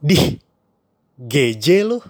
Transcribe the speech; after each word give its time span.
Di 0.00 0.40
GJ 1.16 1.66
lu. 1.84 2.00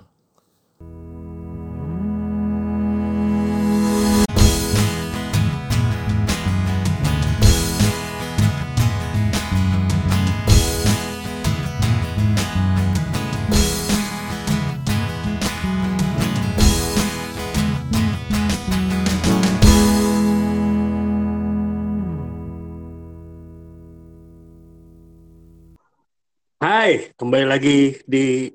Hai, 26.90 27.06
kembali 27.14 27.46
lagi 27.46 28.02
di 28.02 28.50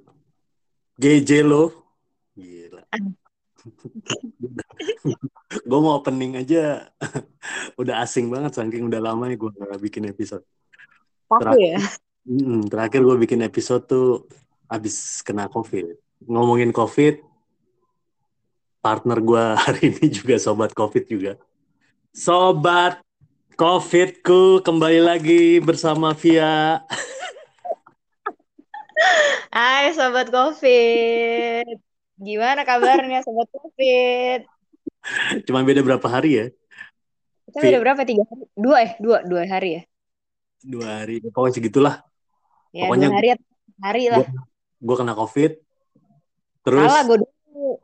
GJ 0.99 1.47
lo. 1.47 1.71
Gila. 2.35 2.83
gue 5.71 5.79
mau 5.79 5.95
opening 5.95 6.43
aja 6.43 6.91
udah 7.79 8.03
asing 8.03 8.27
banget 8.27 8.59
saking 8.59 8.91
udah 8.91 8.99
lama 8.99 9.31
ya 9.31 9.39
gue 9.39 9.55
gak 9.55 9.79
bikin 9.79 10.11
episode. 10.11 10.43
Terakhir, 11.31 11.63
ya? 11.63 11.79
Mm, 12.27 12.67
terakhir 12.67 13.07
gue 13.07 13.15
bikin 13.23 13.39
episode 13.39 13.87
tuh 13.87 14.27
abis 14.67 15.23
kena 15.23 15.47
covid. 15.47 15.95
Ngomongin 16.27 16.75
covid, 16.75 17.23
partner 18.83 19.23
gue 19.23 19.45
hari 19.63 19.95
ini 19.95 20.11
juga 20.11 20.35
sobat 20.43 20.75
covid 20.75 21.07
juga. 21.07 21.39
Sobat 22.11 22.99
covidku 23.55 24.59
kembali 24.59 25.07
lagi 25.07 25.63
bersama 25.63 26.11
Via. 26.11 26.83
Hai 29.55 29.95
Sobat 29.95 30.27
Covid. 30.29 31.77
Gimana 32.19 32.67
kabarnya 32.67 33.23
Sobat 33.23 33.47
Covid? 33.51 34.47
Cuma 35.47 35.61
beda 35.63 35.85
berapa 35.85 36.07
hari 36.09 36.29
ya? 36.35 36.45
Kita 37.47 37.57
beda 37.61 37.79
berapa? 37.79 38.01
Tiga 38.03 38.23
hari? 38.27 38.43
Dua 38.57 38.77
eh? 38.83 38.91
Dua, 38.99 39.17
dua 39.23 39.41
hari 39.47 39.69
ya? 39.79 39.81
Dua 40.65 40.87
hari. 41.01 41.21
Pokoknya 41.23 41.53
segitulah. 41.55 41.95
Ya 42.73 42.89
Pokoknya 42.89 43.07
dua 43.07 43.17
hari 43.19 43.29
hari 43.79 44.03
lah. 44.11 44.27
Gue 44.81 44.95
kena 44.97 45.13
covid. 45.15 45.61
Terus 46.65 46.89
Salah 46.89 47.03
gue 47.05 47.17
dulu. 47.21 47.79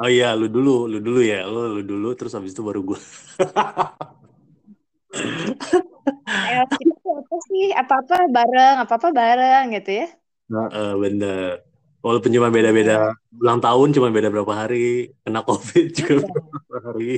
Oh 0.00 0.08
iya, 0.08 0.32
lu 0.32 0.48
dulu, 0.48 0.88
lu 0.88 0.96
dulu 1.04 1.20
ya, 1.20 1.44
lu, 1.44 1.76
lu 1.76 1.82
dulu, 1.84 2.16
terus 2.16 2.32
habis 2.32 2.56
itu 2.56 2.64
baru 2.64 2.80
gue. 2.80 3.00
Eh, 6.30 6.64
kita 6.72 6.94
tuh 7.04 7.12
apa 7.20 7.36
sih? 7.52 7.68
Apa-apa 7.76 8.16
bareng, 8.32 8.76
apa-apa 8.80 9.08
bareng 9.12 9.76
gitu 9.76 9.90
ya? 10.00 10.08
Nah, 10.50 10.66
eh, 10.66 10.94
bener. 10.98 11.62
Walaupun 12.02 12.32
cuma 12.34 12.50
beda-beda 12.50 13.14
ulang 13.38 13.62
tahun, 13.62 13.94
cuma 13.94 14.10
beda 14.10 14.34
berapa 14.34 14.50
hari, 14.50 15.14
kena 15.22 15.46
covid 15.46 15.94
juga 15.94 16.26
Iya. 16.26 16.26
berapa 16.26 16.78
hari. 16.90 17.12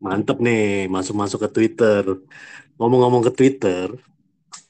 Mantep 0.00 0.44
nih, 0.44 0.92
masuk-masuk 0.92 1.46
ke 1.46 1.48
Twitter. 1.48 2.02
Ngomong-ngomong 2.76 3.24
ke 3.28 3.32
Twitter, 3.32 3.86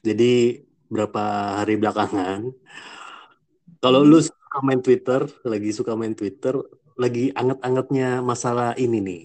jadi 0.06 0.62
berapa 0.86 1.58
hari 1.62 1.78
belakangan, 1.78 2.50
kalau 3.78 4.02
lu 4.02 4.18
suka 4.22 4.58
main 4.66 4.82
Twitter, 4.82 5.26
lagi 5.46 5.70
suka 5.70 5.94
main 5.94 6.14
Twitter, 6.14 6.58
lagi 6.98 7.30
anget-angetnya 7.34 8.18
masalah 8.22 8.74
ini 8.74 8.98
nih, 8.98 9.22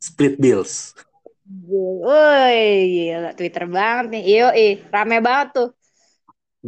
split 0.00 0.36
bills. 0.36 0.92
Woi, 1.48 2.58
gila. 2.94 3.28
Twitter 3.38 3.64
banget 3.76 4.04
nih. 4.12 4.22
Iyo, 4.30 4.44
ih, 4.62 4.72
rame 4.94 5.16
banget 5.26 5.48
tuh. 5.56 5.68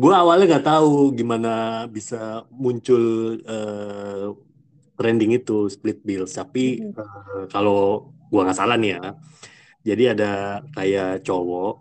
Gue 0.00 0.14
awalnya 0.14 0.45
nggak 0.56 0.67
tahu 0.70 0.91
gimana 1.19 1.50
bisa 1.91 2.47
muncul 2.62 3.03
eh, 3.42 4.27
trending 4.99 5.32
itu 5.41 5.66
split 5.75 5.99
bills, 6.06 6.32
tapi 6.41 6.65
Hmm. 6.78 6.93
eh, 7.00 7.44
kalau 7.53 7.78
gua 8.31 8.41
nggak 8.47 8.59
salah 8.60 8.77
nih 8.78 8.91
ya, 8.97 9.03
jadi 9.88 10.04
ada 10.15 10.31
kayak 10.77 11.27
cowok 11.27 11.75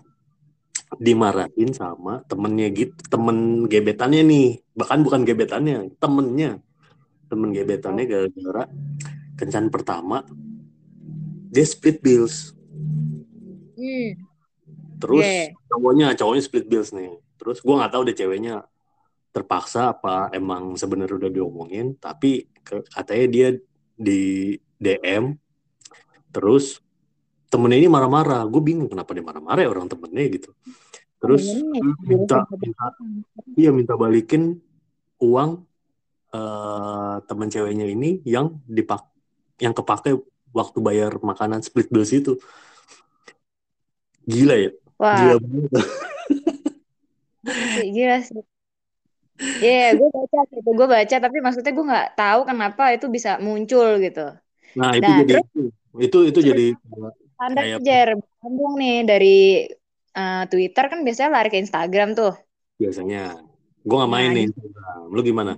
dimarahin 0.99 1.69
sama 1.71 2.25
temennya 2.29 2.67
gitu, 2.73 2.97
temen 3.13 3.37
gebetannya 3.71 4.21
nih, 4.25 4.47
bahkan 4.73 4.99
bukan 5.05 5.21
gebetannya, 5.27 5.93
temennya, 6.01 6.49
temen 7.31 7.49
gebetannya 7.57 8.05
gara-gara 8.11 8.63
kencan 9.39 9.67
pertama 9.73 10.23
dia 11.49 11.65
split 11.65 12.01
bills, 12.05 12.53
Hmm. 13.79 14.09
terus 14.99 15.23
Yeah. 15.23 15.55
cowoknya 15.71 16.07
cowoknya 16.19 16.43
split 16.43 16.67
bills 16.67 16.91
nih, 16.91 17.15
terus 17.39 17.63
gua 17.63 17.79
nggak 17.83 17.91
tahu 17.95 18.01
deh 18.11 18.17
ceweknya 18.19 18.55
terpaksa 19.31 19.95
apa 19.95 20.27
emang 20.35 20.75
sebenarnya 20.75 21.15
udah 21.15 21.31
diomongin 21.31 21.95
tapi 21.95 22.51
katanya 22.65 23.27
dia 23.31 23.47
di 23.95 24.57
DM 24.79 25.37
terus 26.35 26.81
temennya 27.49 27.77
ini 27.81 27.89
marah-marah. 27.89 28.45
Gue 28.45 28.61
bingung 28.61 28.87
kenapa 28.87 29.11
dia 29.11 29.25
marah-marah 29.25 29.61
ya 29.65 29.69
orang 29.69 29.89
temennya 29.89 30.23
gitu. 30.29 30.49
Terus 31.19 31.43
minta 32.05 32.47
minta 32.55 32.87
iya 33.59 33.75
minta 33.75 33.99
balikin 33.99 34.55
uang 35.19 35.67
eh, 36.31 37.15
temen 37.27 37.49
ceweknya 37.51 37.85
ini 37.89 38.23
yang 38.23 38.55
dipak 38.63 39.03
yang 39.59 39.75
kepake 39.75 40.15
waktu 40.55 40.79
bayar 40.79 41.19
makanan 41.19 41.59
split 41.59 41.91
bills 41.91 42.15
itu 42.15 42.39
gila 44.27 44.55
ya? 44.59 44.69
Wah, 44.99 45.33
gila 45.33 45.35
banget. 45.43 45.71
Gila 47.93 48.17
sih. 48.27 48.41
Iya, 49.63 49.81
gue 49.97 50.07
baca 50.15 50.37
gitu, 50.55 50.69
gue 50.79 50.87
baca, 50.95 51.15
tapi 51.23 51.37
maksudnya 51.45 51.71
gue 51.77 51.85
nggak 51.91 52.07
tahu 52.17 52.39
kenapa 52.49 52.83
itu 52.95 53.05
bisa 53.15 53.29
muncul 53.45 53.87
gitu. 54.05 54.19
nah 54.77 54.91
itu 54.99 55.09
Nah, 55.09 55.17
jadi 55.19 55.33
terus? 55.33 55.45
itu 56.05 56.17
itu 56.29 56.39
jadi 56.49 56.65
standar 57.35 57.65
Jer, 57.85 58.07
sambung 58.41 58.73
nih 58.81 58.93
dari 59.09 59.27
eh, 60.19 60.41
Twitter 60.51 60.83
kan 60.91 60.99
biasanya 61.05 61.29
lari 61.35 61.49
ke 61.53 61.57
Instagram 61.63 62.09
tuh. 62.19 62.31
biasanya. 62.79 63.19
Gue 63.87 63.95
nggak 63.97 64.11
main 64.15 64.29
Nah, 64.29 64.35
nih 64.35 64.43
di 64.45 64.49
Instagram. 64.49 64.99
Lu 65.15 65.19
gimana? 65.29 65.51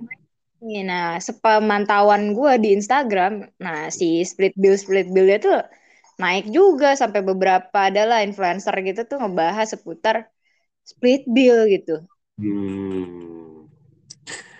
Nah 0.88 1.18
sepemantauan 1.26 2.22
gue 2.38 2.52
di 2.62 2.68
Instagram, 2.78 3.32
nah 3.64 3.78
si 3.98 4.06
split 4.30 4.54
bill 4.62 4.76
split 4.82 5.06
billnya 5.14 5.36
tuh 5.46 5.56
naik 6.20 6.44
juga 6.56 6.86
sampai 7.00 7.20
beberapa 7.30 7.78
adalah 7.88 8.18
influencer 8.26 8.74
gitu 8.88 9.00
tuh 9.10 9.16
ngebahas 9.22 9.66
seputar 9.74 10.16
split 10.90 11.20
bill 11.36 11.58
gitu. 11.74 11.92
hmm. 12.38 13.64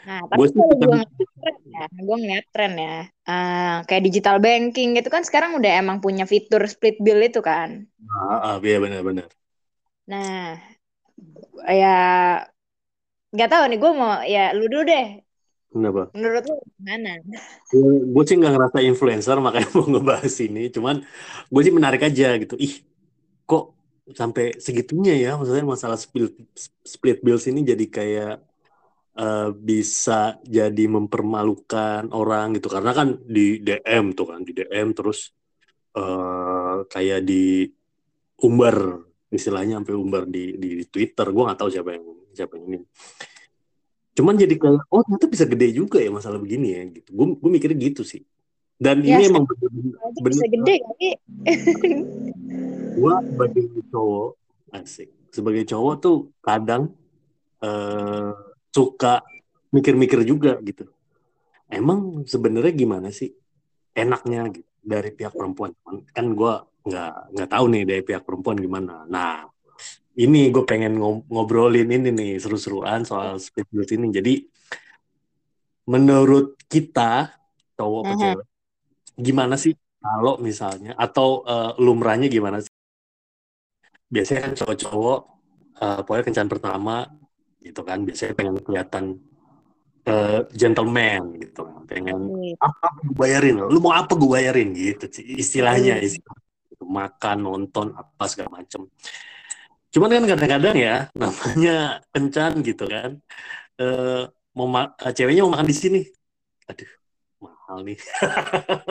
Nah, 0.06 0.20
tapi 0.32 0.46
kalau 0.56 0.74
gue 0.82 0.96
ngeliat 0.98 1.28
tren 1.40 1.56
ya, 1.74 1.82
gue 2.06 2.16
ngeliat 2.20 2.46
tren 2.54 2.72
ya, 2.84 2.92
eh, 3.30 3.74
kayak 3.86 4.02
digital 4.06 4.36
banking 4.46 4.88
gitu 4.98 5.08
kan 5.14 5.22
sekarang 5.28 5.50
udah 5.58 5.70
emang 5.80 5.98
punya 6.04 6.24
fitur 6.32 6.62
split 6.72 6.96
bill 7.06 7.20
itu 7.28 7.40
kan. 7.48 7.70
ah, 8.16 8.38
ah, 8.48 8.56
iya 8.66 8.78
benar-benar 8.84 9.28
Nah, 10.06 10.58
ya 11.68 12.52
nggak 13.34 13.48
tahu 13.52 13.62
nih 13.68 13.78
gue 13.82 13.90
mau 14.00 14.12
ya 14.34 14.40
lu 14.58 14.64
dulu 14.72 14.82
deh. 14.90 15.04
Kenapa? 15.72 16.12
Menurut 16.12 16.44
lu 16.44 16.56
gimana? 16.78 17.18
gue 18.12 18.24
sih 18.28 18.36
nggak 18.36 18.52
ngerasa 18.52 18.78
influencer 18.84 19.36
makanya 19.40 19.70
mau 19.78 19.88
ngebahas 19.88 20.34
ini. 20.44 20.68
Cuman 20.68 21.00
gue 21.48 21.62
sih 21.64 21.74
menarik 21.74 22.04
aja 22.04 22.36
gitu. 22.36 22.54
Ih 22.60 22.84
kok 23.48 23.72
sampai 24.12 24.60
segitunya 24.60 25.16
ya? 25.16 25.34
Maksudnya 25.40 25.64
masalah 25.64 25.96
split 25.96 26.36
split 26.84 27.24
bills 27.24 27.48
ini 27.48 27.64
jadi 27.64 27.84
kayak 27.88 28.34
eh, 29.16 29.50
bisa 29.56 30.36
jadi 30.44 30.84
mempermalukan 30.86 32.12
orang 32.12 32.60
gitu. 32.60 32.68
Karena 32.68 32.92
kan 32.92 33.08
di 33.24 33.58
DM 33.64 34.12
tuh 34.12 34.26
kan 34.30 34.40
di 34.44 34.52
DM 34.52 34.92
terus 34.92 35.32
eh, 35.96 36.76
kayak 36.86 37.24
di 37.24 37.66
umbar 38.44 39.00
istilahnya 39.32 39.80
sampai 39.80 39.94
umbar 39.96 40.28
di 40.28 40.60
di 40.60 40.84
Twitter. 40.86 41.26
Gue 41.32 41.42
nggak 41.48 41.58
tahu 41.58 41.70
siapa 41.72 41.90
yang 41.96 42.06
siapa 42.36 42.56
yang 42.60 42.64
ini 42.68 42.78
cuman 44.12 44.34
jadi 44.36 44.54
kayak 44.60 44.92
oh 44.92 45.00
ternyata 45.04 45.26
bisa 45.28 45.44
gede 45.48 45.72
juga 45.72 45.96
ya 45.96 46.12
masalah 46.12 46.36
begini 46.36 46.68
ya 46.76 46.82
gitu. 46.92 47.08
Gue 47.16 47.26
gue 47.36 47.50
mikirnya 47.50 47.78
gitu 47.80 48.04
sih. 48.04 48.22
Dan 48.76 49.00
Ya 49.06 49.20
ini 49.20 49.30
emang 49.30 49.46
bener 49.46 49.70
bener 49.70 50.30
bisa 50.32 50.46
gede 50.48 50.74
kali. 50.82 51.08
gue 53.00 53.14
sebagai 53.32 53.64
cowok 53.88 54.30
asik. 54.76 55.08
Sebagai 55.32 55.64
cowok 55.64 55.94
tuh 56.02 56.16
kadang 56.44 56.92
eh, 57.64 58.32
suka 58.68 59.24
mikir-mikir 59.72 60.24
juga 60.28 60.60
gitu. 60.60 60.88
Emang 61.72 62.28
sebenarnya 62.28 62.72
gimana 62.76 63.08
sih 63.08 63.32
enaknya 63.96 64.52
gitu 64.52 64.68
dari 64.84 65.08
pihak 65.14 65.32
perempuan? 65.32 65.72
Kan 66.12 66.36
gue 66.36 66.54
nggak 66.82 67.12
nggak 67.32 67.48
tahu 67.48 67.64
nih 67.72 67.82
dari 67.88 68.02
pihak 68.04 68.22
perempuan 68.28 68.60
gimana. 68.60 69.08
Nah 69.08 69.51
ini 70.18 70.52
gue 70.52 70.64
pengen 70.68 71.00
ngob- 71.00 71.24
ngobrolin 71.32 71.88
ini 71.88 72.12
nih 72.12 72.32
seru-seruan 72.36 73.04
soal 73.08 73.40
bills 73.72 73.90
ini. 73.92 74.12
Jadi 74.12 74.34
menurut 75.88 76.60
kita 76.68 77.32
cowok 77.74 78.04
Aha. 78.06 78.16
cewek 78.20 78.46
gimana 79.12 79.54
sih 79.60 79.72
kalau 80.02 80.40
misalnya 80.40 80.92
atau 80.96 81.42
eh, 81.46 81.72
lumrahnya 81.80 82.28
gimana 82.28 82.60
sih? 82.60 82.72
Biasanya 84.12 84.40
kan 84.44 84.52
cowok-cowok 84.60 85.20
uh, 85.80 86.00
pokoknya 86.04 86.24
kencan 86.28 86.48
pertama 86.52 87.08
gitu 87.64 87.80
kan 87.80 88.04
biasanya 88.04 88.36
pengen 88.36 88.60
kelihatan 88.60 89.04
uh, 90.04 90.44
gentleman 90.52 91.40
gitu 91.40 91.64
kan. 91.64 91.80
Pengen 91.88 92.18
apa 92.60 92.86
gue 93.00 93.16
bayarin? 93.16 93.64
Lu 93.64 93.80
mau 93.80 93.96
apa 93.96 94.12
gue 94.12 94.28
bayarin? 94.28 94.76
Gitu 94.76 95.08
istilahnya 95.40 95.96
hmm. 95.96 96.04
istilah 96.04 96.36
gitu. 96.68 96.84
makan 96.84 97.36
nonton 97.40 97.96
apa 97.96 98.28
segala 98.28 98.60
macem 98.60 98.84
cuman 99.92 100.08
kan 100.08 100.24
kadang-kadang 100.24 100.76
ya 100.76 100.96
namanya 101.12 102.00
kencan 102.12 102.64
gitu 102.64 102.84
kan 102.88 103.20
uh, 103.80 104.24
mau 104.56 104.68
uh, 104.68 105.12
ceweknya 105.12 105.42
mau 105.44 105.52
makan 105.56 105.68
di 105.68 105.76
sini. 105.76 106.00
Aduh 106.68 106.92
mahal 107.42 107.78
nih. 107.88 107.98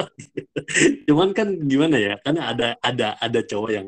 Cuman 1.07 1.31
kan 1.31 1.47
gimana 1.63 1.95
ya 2.01 2.15
kan 2.19 2.35
ada 2.35 2.75
ada 2.81 3.15
ada 3.21 3.39
cowok 3.45 3.71
yang 3.71 3.87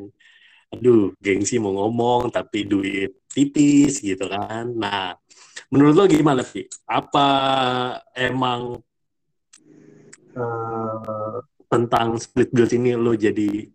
aduh 0.72 1.14
gengsi 1.22 1.62
mau 1.62 1.70
ngomong 1.70 2.34
tapi 2.34 2.66
duit 2.66 3.12
tipis 3.30 4.00
gitu 4.00 4.30
kan. 4.30 4.70
Nah 4.72 5.18
menurut 5.68 5.94
lo 5.98 6.04
gimana 6.06 6.42
sih? 6.46 6.64
Apa 6.86 7.26
emang 8.14 8.80
uh, 10.38 11.36
tentang 11.68 12.16
split 12.22 12.54
bills 12.54 12.72
ini 12.72 12.94
lo 12.94 13.12
jadi 13.18 13.66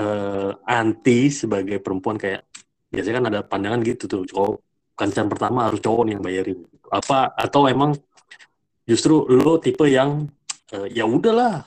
uh, 0.00 0.50
anti 0.64 1.30
sebagai 1.30 1.78
perempuan 1.78 2.16
kayak 2.18 2.46
biasanya 2.90 3.14
kan 3.18 3.26
ada 3.30 3.40
pandangan 3.42 3.80
gitu 3.82 4.06
tuh 4.06 4.22
cowok 4.26 4.62
kencan 4.94 5.26
pertama 5.26 5.66
harus 5.66 5.82
cowok 5.82 6.02
nih 6.06 6.12
yang 6.14 6.24
bayarin 6.24 6.58
apa 6.90 7.34
atau 7.34 7.66
emang 7.66 7.98
justru 8.86 9.26
lo 9.26 9.58
tipe 9.58 9.86
yang 9.90 10.30
uh, 10.70 10.86
ya 10.86 11.02
udahlah 11.02 11.66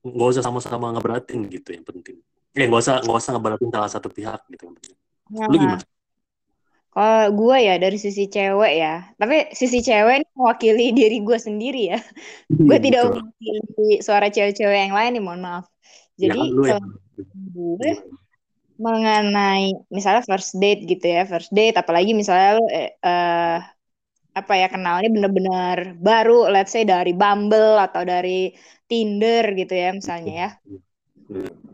nggak 0.00 0.26
uh, 0.28 0.32
usah 0.32 0.40
sama-sama 0.40 0.92
ngeberatin 0.96 1.44
gitu 1.52 1.76
yang 1.76 1.84
penting 1.84 2.16
Ya 2.54 2.70
nggak 2.70 2.82
usah 2.86 2.96
nggak 3.02 3.18
usah 3.18 3.32
ngebaratin 3.34 3.70
salah 3.74 3.90
satu 3.90 4.08
pihak 4.14 4.40
gitu. 4.46 4.70
Nah, 5.34 5.50
Lu 5.50 5.58
gimana? 5.58 5.82
Kalau 6.94 7.26
gue 7.34 7.56
ya 7.58 7.74
dari 7.82 7.98
sisi 7.98 8.30
cewek 8.30 8.72
ya, 8.78 9.10
tapi 9.18 9.50
sisi 9.50 9.82
cewek 9.82 10.22
ini 10.22 10.26
mewakili 10.38 10.94
diri 10.94 11.18
gue 11.26 11.34
sendiri 11.34 11.90
ya. 11.90 11.98
Hmm, 12.46 12.70
gue 12.70 12.78
tidak 12.78 13.10
mewakili 13.10 13.98
suara 13.98 14.30
cewek-cewek 14.30 14.78
yang 14.86 14.94
lain 14.94 15.18
nih, 15.18 15.22
mohon 15.26 15.42
maaf. 15.42 15.66
Ya, 16.14 16.30
Jadi 16.30 16.40
ya, 16.54 16.78
kalau 16.78 16.86
gue 17.34 17.90
mengenai 18.74 19.70
misalnya 19.90 20.26
first 20.26 20.58
date 20.58 20.82
gitu 20.86 21.06
ya, 21.06 21.22
first 21.26 21.54
date, 21.54 21.78
apalagi 21.78 22.10
misalnya 22.10 22.58
lo 22.58 22.66
eh, 22.66 22.98
uh, 23.02 23.58
apa 24.34 24.52
ya 24.58 24.66
kenalnya 24.66 25.08
bener-bener 25.14 25.94
baru, 26.02 26.50
let's 26.50 26.74
say 26.74 26.82
dari 26.82 27.14
Bumble 27.14 27.78
atau 27.78 28.02
dari 28.02 28.50
Tinder 28.90 29.46
gitu 29.54 29.70
ya 29.70 29.94
misalnya 29.94 30.34
ya. 30.34 30.50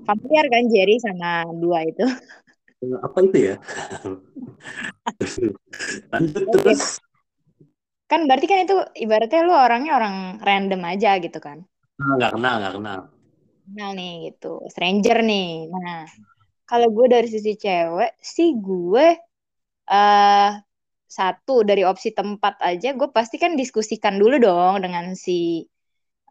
Familiar 0.05 0.47
kan 0.53 0.65
Jerry 0.69 0.97
sama 1.01 1.49
dua 1.57 1.89
itu? 1.89 2.05
Apa 3.01 3.19
itu 3.25 3.39
ya? 3.53 3.57
Lanjut 6.13 6.45
terus. 6.53 7.01
Kan 8.11 8.29
berarti 8.29 8.47
kan 8.51 8.59
itu 8.67 8.77
ibaratnya 8.99 9.41
lu 9.47 9.55
orangnya 9.55 9.93
orang 9.97 10.15
random 10.45 10.83
aja 10.85 11.17
gitu 11.17 11.39
kan? 11.41 11.65
Nggak 11.97 12.37
kenal, 12.37 12.55
nggak 12.61 12.75
kenal. 12.77 13.01
Kenal 13.71 13.95
nih 13.95 14.35
gitu, 14.35 14.59
stranger 14.67 15.23
nih. 15.23 15.71
Nah, 15.71 16.03
kalau 16.67 16.91
gue 16.91 17.07
dari 17.07 17.29
sisi 17.31 17.55
cewek 17.55 18.19
sih 18.19 18.59
gue 18.59 19.07
uh, 19.87 20.51
satu 21.07 21.63
dari 21.63 21.83
opsi 21.87 22.15
tempat 22.15 22.59
aja 22.63 22.95
gue 22.95 23.11
pasti 23.11 23.39
kan 23.39 23.55
diskusikan 23.59 24.19
dulu 24.19 24.39
dong 24.39 24.83
dengan 24.83 25.15
si 25.19 25.67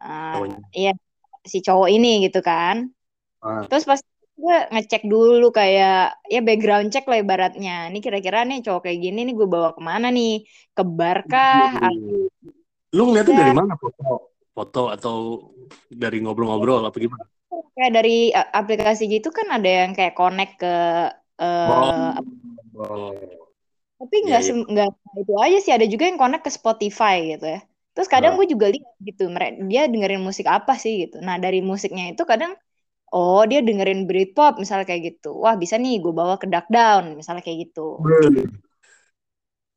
uh, 0.00 0.48
ya 0.72 0.96
si 1.44 1.60
cowok 1.60 1.88
ini 1.92 2.24
gitu 2.24 2.40
kan 2.40 2.88
Ah. 3.40 3.64
Terus 3.66 3.84
pas 3.88 4.00
gue 4.40 4.56
ngecek 4.72 5.04
dulu 5.04 5.52
kayak 5.52 6.16
ya 6.28 6.40
background 6.44 6.92
check 6.92 7.08
lah 7.08 7.20
ibaratnya. 7.20 7.88
Ini 7.88 7.98
kira-kira 8.00 8.44
nih 8.44 8.60
cowok 8.64 8.88
kayak 8.88 9.00
gini 9.00 9.20
nih 9.28 9.34
gue 9.36 9.48
bawa 9.48 9.72
ke 9.72 9.80
mana 9.80 10.12
nih? 10.12 10.44
Ke 10.76 10.84
bar 10.84 11.24
kah? 11.24 11.80
Lu 12.92 13.02
ngeliatnya 13.08 13.32
ya. 13.32 13.40
dari 13.44 13.56
mana 13.56 13.74
foto? 13.80 14.29
Foto 14.60 14.92
atau 14.92 15.16
dari 15.88 16.20
ngobrol-ngobrol 16.20 16.84
apa 16.84 16.96
gimana? 17.00 17.24
Kayak 17.72 17.92
dari 17.96 18.28
aplikasi 18.36 19.08
gitu 19.08 19.32
kan 19.32 19.48
ada 19.48 19.64
yang 19.64 19.96
kayak 19.96 20.12
connect 20.12 20.60
ke 20.60 20.74
uh, 21.40 21.68
oh. 21.72 22.12
oh. 22.76 23.16
Tapi 24.00 24.16
iya, 24.20 24.26
nggak 24.28 24.42
yeah, 24.44 24.56
yeah. 24.56 24.68
nggak 24.68 24.88
itu 25.20 25.34
aja 25.40 25.58
sih 25.64 25.72
ada 25.72 25.86
juga 25.88 26.04
yang 26.08 26.20
connect 26.20 26.44
ke 26.44 26.52
Spotify 26.52 27.36
gitu 27.36 27.46
ya. 27.56 27.60
Terus 27.96 28.08
kadang 28.12 28.36
oh. 28.36 28.44
gue 28.44 28.52
juga 28.52 28.68
lihat 28.68 28.92
gitu, 29.02 29.32
dia 29.66 29.88
dengerin 29.88 30.20
musik 30.20 30.44
apa 30.44 30.76
sih 30.76 31.08
gitu. 31.08 31.24
Nah 31.24 31.40
dari 31.40 31.64
musiknya 31.64 32.12
itu 32.12 32.22
kadang 32.28 32.52
oh 33.10 33.42
dia 33.46 33.60
dengerin 33.60 34.06
Britpop 34.06 34.58
misalnya 34.62 34.86
kayak 34.86 35.14
gitu 35.14 35.34
wah 35.34 35.58
bisa 35.58 35.76
nih 35.76 35.98
gue 35.98 36.14
bawa 36.14 36.38
ke 36.38 36.46
Dark 36.46 36.70
Down 36.70 37.18
misalnya 37.18 37.42
kayak 37.42 37.70
gitu 37.70 37.98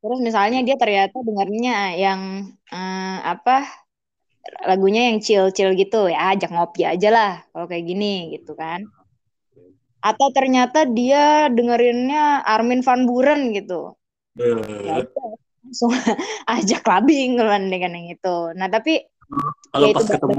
terus 0.04 0.20
misalnya 0.22 0.62
dia 0.62 0.76
ternyata 0.78 1.18
dengarnya 1.24 1.98
yang 1.98 2.22
uh, 2.70 3.18
apa 3.24 3.66
lagunya 4.68 5.12
yang 5.12 5.24
chill-chill 5.24 5.72
gitu 5.76 6.12
ya 6.12 6.36
ajak 6.36 6.52
ngopi 6.52 6.84
aja 6.84 7.10
lah 7.10 7.32
kalau 7.52 7.66
kayak 7.68 7.86
gini 7.88 8.36
gitu 8.36 8.54
kan. 8.56 8.84
Atau 10.04 10.36
ternyata 10.36 10.84
dia 10.84 11.48
dengerinnya 11.48 12.44
Armin 12.44 12.84
van 12.84 13.08
Buren 13.08 13.56
gitu. 13.56 13.96
Ya 14.36 15.08
langsung 15.64 15.90
ajak 16.60 16.84
clubbing 16.84 17.40
kan 17.40 17.72
dengan 17.72 17.96
yang 17.96 18.08
itu. 18.12 18.38
Nah 18.54 18.68
tapi 18.68 19.00
kalau 19.72 19.90
ya 19.90 19.96
pas 19.96 20.06
ketemu 20.06 20.38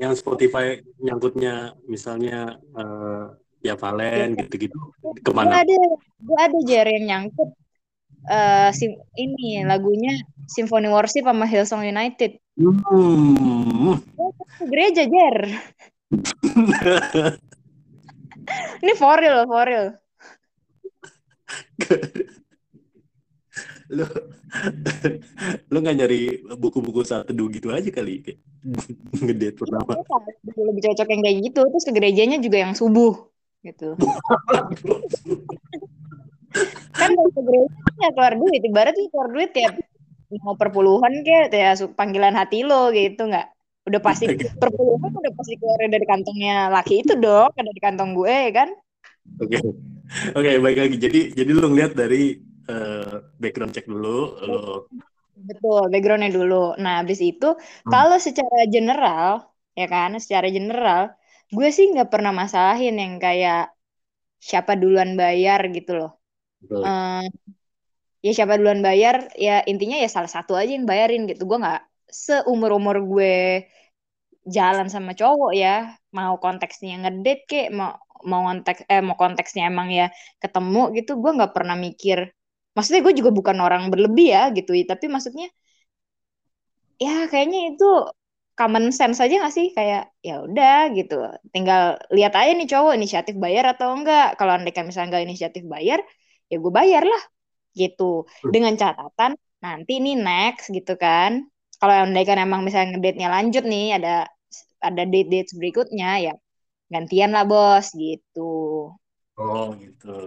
yang 0.00 0.12
Spotify 0.16 0.80
nyangkutnya 0.98 1.76
misalnya 1.86 2.58
uh, 2.74 3.30
ya 3.62 3.78
Valen 3.78 4.34
ya. 4.34 4.42
gitu-gitu 4.42 4.78
ke 5.22 5.30
mana? 5.30 5.62
Gue 5.62 5.62
ada, 5.62 5.78
gue 6.18 6.38
ada 6.40 6.58
jar 6.66 6.86
yang 6.88 7.04
nyangkut 7.06 7.50
uh, 8.26 8.74
sim 8.74 8.98
ini 9.14 9.62
lagunya 9.62 10.18
Symphony 10.48 10.88
Worship 10.90 11.28
sama 11.28 11.46
Hillsong 11.46 11.86
United. 11.86 12.42
Hmm. 12.58 14.02
Gereja 14.66 15.06
jar. 15.06 15.36
ini 18.82 18.92
for 18.96 19.20
real, 19.20 19.44
for 19.46 19.64
real. 19.68 19.92
lu 23.88 24.04
lu 25.72 25.78
nggak 25.80 25.96
nyari 25.96 26.44
buku-buku 26.60 27.08
saat 27.08 27.24
teduh 27.24 27.48
gitu 27.48 27.72
aja 27.72 27.88
kali 27.88 28.20
ngedate 29.16 29.56
pertama 29.56 29.96
lebih 30.44 30.92
cocok 30.92 31.08
yang 31.08 31.22
kayak 31.24 31.38
gitu 31.48 31.60
terus 31.64 31.88
ke 31.88 31.92
gerejanya 31.96 32.36
juga 32.36 32.68
yang 32.68 32.76
subuh 32.76 33.16
gitu 33.64 33.96
kan 36.94 37.10
ke 37.12 37.40
gereja 37.40 38.08
keluar 38.14 38.34
duit. 38.36 38.60
Ibarat 38.64 38.94
lu 38.96 39.06
keluar 39.12 39.28
duit 39.32 39.52
ya 39.54 39.70
mau 40.44 40.52
perpuluhan 40.60 41.24
kayak 41.24 41.48
ya 41.56 41.72
panggilan 41.96 42.36
hati 42.36 42.64
lo 42.64 42.92
gitu 42.92 43.28
nggak? 43.28 43.48
Udah 43.88 44.00
pasti 44.04 44.28
perpuluhan 44.62 45.08
udah 45.08 45.32
pasti 45.32 45.54
keluar 45.56 45.80
dari 45.88 46.06
kantongnya 46.06 46.68
laki 46.68 47.00
itu 47.00 47.16
dong 47.16 47.48
dari 47.56 47.80
kantong 47.80 48.12
gue 48.12 48.38
kan? 48.52 48.68
Oke. 49.40 49.56
Okay. 49.56 49.60
oke 50.36 50.44
okay, 50.44 50.54
baik 50.60 50.78
lagi. 50.78 50.96
Jadi 51.00 51.20
jadi 51.32 51.50
lu 51.56 51.72
ngeliat 51.72 51.92
dari 51.96 52.36
uh, 52.68 53.24
background 53.40 53.72
check 53.72 53.88
dulu 53.88 54.36
lo 54.44 54.88
betul 55.38 55.86
backgroundnya 55.86 56.34
dulu. 56.34 56.74
Nah 56.82 57.00
habis 57.00 57.22
itu 57.22 57.54
hmm. 57.54 57.88
kalau 57.88 58.18
secara 58.18 58.66
general 58.66 59.46
ya 59.78 59.86
kan 59.86 60.10
secara 60.18 60.50
general 60.50 61.14
gue 61.48 61.68
sih 61.70 61.88
nggak 61.94 62.10
pernah 62.10 62.34
masalahin 62.34 62.98
yang 62.98 63.14
kayak 63.22 63.72
siapa 64.42 64.74
duluan 64.74 65.14
bayar 65.14 65.62
gitu 65.70 65.94
loh 65.98 66.17
uh, 66.66 67.24
ya 68.24 68.30
siapa 68.36 68.58
duluan 68.58 68.82
bayar 68.82 69.30
ya 69.38 69.62
intinya 69.70 69.96
ya 70.02 70.08
salah 70.10 70.30
satu 70.36 70.52
aja 70.58 70.70
yang 70.76 70.86
bayarin 70.90 71.22
gitu. 71.30 71.42
Gue 71.48 71.58
nggak 71.62 71.80
seumur 72.08 72.70
umur 72.78 72.96
gue 73.04 73.34
jalan 74.48 74.88
sama 74.88 75.12
cowok 75.12 75.52
ya 75.62 75.68
mau 76.16 76.40
konteksnya 76.40 76.94
ngedate 77.04 77.44
kek 77.50 77.66
mau 77.78 77.92
mau 78.30 78.40
konteks 78.50 78.80
eh 78.90 79.02
mau 79.04 79.14
konteksnya 79.14 79.62
emang 79.70 79.88
ya 79.94 80.06
ketemu 80.42 80.80
gitu 80.96 81.10
gue 81.22 81.30
nggak 81.36 81.52
pernah 81.56 81.76
mikir. 81.78 82.18
Maksudnya 82.74 83.00
gue 83.06 83.14
juga 83.20 83.30
bukan 83.38 83.58
orang 83.66 83.82
berlebih 83.92 84.26
ya 84.34 84.42
gitu 84.56 84.70
tapi 84.90 85.06
maksudnya 85.14 85.46
ya 86.98 87.30
kayaknya 87.30 87.58
itu 87.74 87.84
common 88.58 88.90
sense 88.90 89.18
aja 89.22 89.34
gak 89.44 89.54
sih? 89.54 89.66
Kayak 89.76 90.10
ya 90.18 90.34
udah 90.46 90.90
gitu 90.98 91.14
tinggal 91.54 91.82
lihat 92.16 92.32
aja 92.34 92.50
nih 92.58 92.68
cowok 92.72 92.92
inisiatif 92.98 93.34
bayar 93.38 93.64
atau 93.72 93.88
enggak 93.94 94.34
kalau 94.38 94.52
andaikan 94.58 94.84
misalnya 94.88 95.08
enggak 95.14 95.24
inisiatif 95.30 95.62
bayar 95.74 96.00
ya 96.48 96.56
gue 96.58 96.72
bayar 96.72 97.04
lah 97.04 97.22
gitu. 97.76 98.26
Dengan 98.42 98.74
catatan 98.74 99.38
nanti 99.62 100.02
ini 100.02 100.18
next 100.18 100.72
gitu 100.72 100.98
kan. 100.98 101.46
Kalau 101.78 101.94
andaikan 101.94 102.42
emang 102.42 102.66
misalnya 102.66 102.98
ngedate-nya 102.98 103.28
lanjut 103.30 103.62
nih 103.62 104.00
ada 104.02 104.26
ada 104.82 105.02
date-date 105.06 105.54
berikutnya 105.54 106.10
ya 106.18 106.34
gantian 106.88 107.30
lah 107.30 107.44
bos 107.46 107.94
gitu. 107.94 108.90
Oh 109.38 109.68
gitu. 109.78 110.18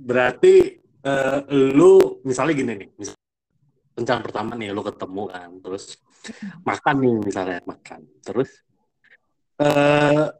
Berarti 0.00 0.80
uh, 1.04 1.44
lu 1.48 2.20
misalnya 2.24 2.54
gini 2.56 2.72
nih, 2.84 2.88
misal 2.96 3.16
kencan 3.96 4.20
pertama 4.24 4.56
nih 4.56 4.72
lu 4.72 4.80
ketemu 4.80 5.22
kan, 5.28 5.50
terus 5.60 6.00
makan 6.64 6.96
nih 7.00 7.14
misalnya 7.20 7.60
makan, 7.68 8.00
terus 8.24 8.50
uh, 9.60 10.32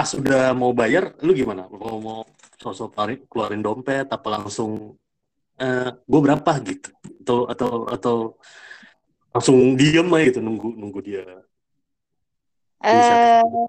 pas 0.00 0.16
udah 0.16 0.56
mau 0.56 0.72
bayar, 0.72 1.12
lu 1.20 1.36
gimana? 1.36 1.68
Mau 1.68 2.00
mau 2.00 2.20
sosok 2.56 2.96
keluarin 3.28 3.60
dompet 3.60 4.08
apa 4.08 4.28
langsung 4.32 4.96
eh 5.60 5.92
gue 5.92 6.20
berapa 6.24 6.52
gitu? 6.64 6.88
Atau 7.20 7.44
atau 7.52 7.70
atau 7.84 8.16
langsung 9.28 9.76
diem 9.76 10.08
aja 10.08 10.24
gitu 10.32 10.40
nunggu 10.40 10.68
nunggu 10.74 11.00
dia 11.04 11.22
uh, 12.82 13.68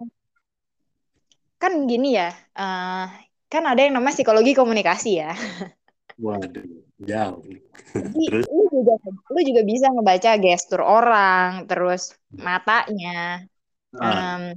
kan 1.61 1.85
gini 1.85 2.17
ya 2.17 2.33
uh, 2.57 3.05
kan 3.51 3.63
ada 3.67 3.83
yang 3.83 3.93
namanya 3.99 4.15
psikologi 4.15 4.55
komunikasi 4.55 5.21
ya. 5.21 5.35
Waduh 6.15 6.63
jauh 7.01 7.43
Jadi, 7.91 8.25
terus? 8.29 8.45
lu 8.47 8.63
juga 8.71 8.93
lu 9.03 9.39
juga 9.43 9.61
bisa 9.67 9.85
ngebaca 9.91 10.31
gestur 10.39 10.81
orang 10.81 11.67
terus 11.67 12.15
matanya 12.31 13.43
um, 13.97 14.55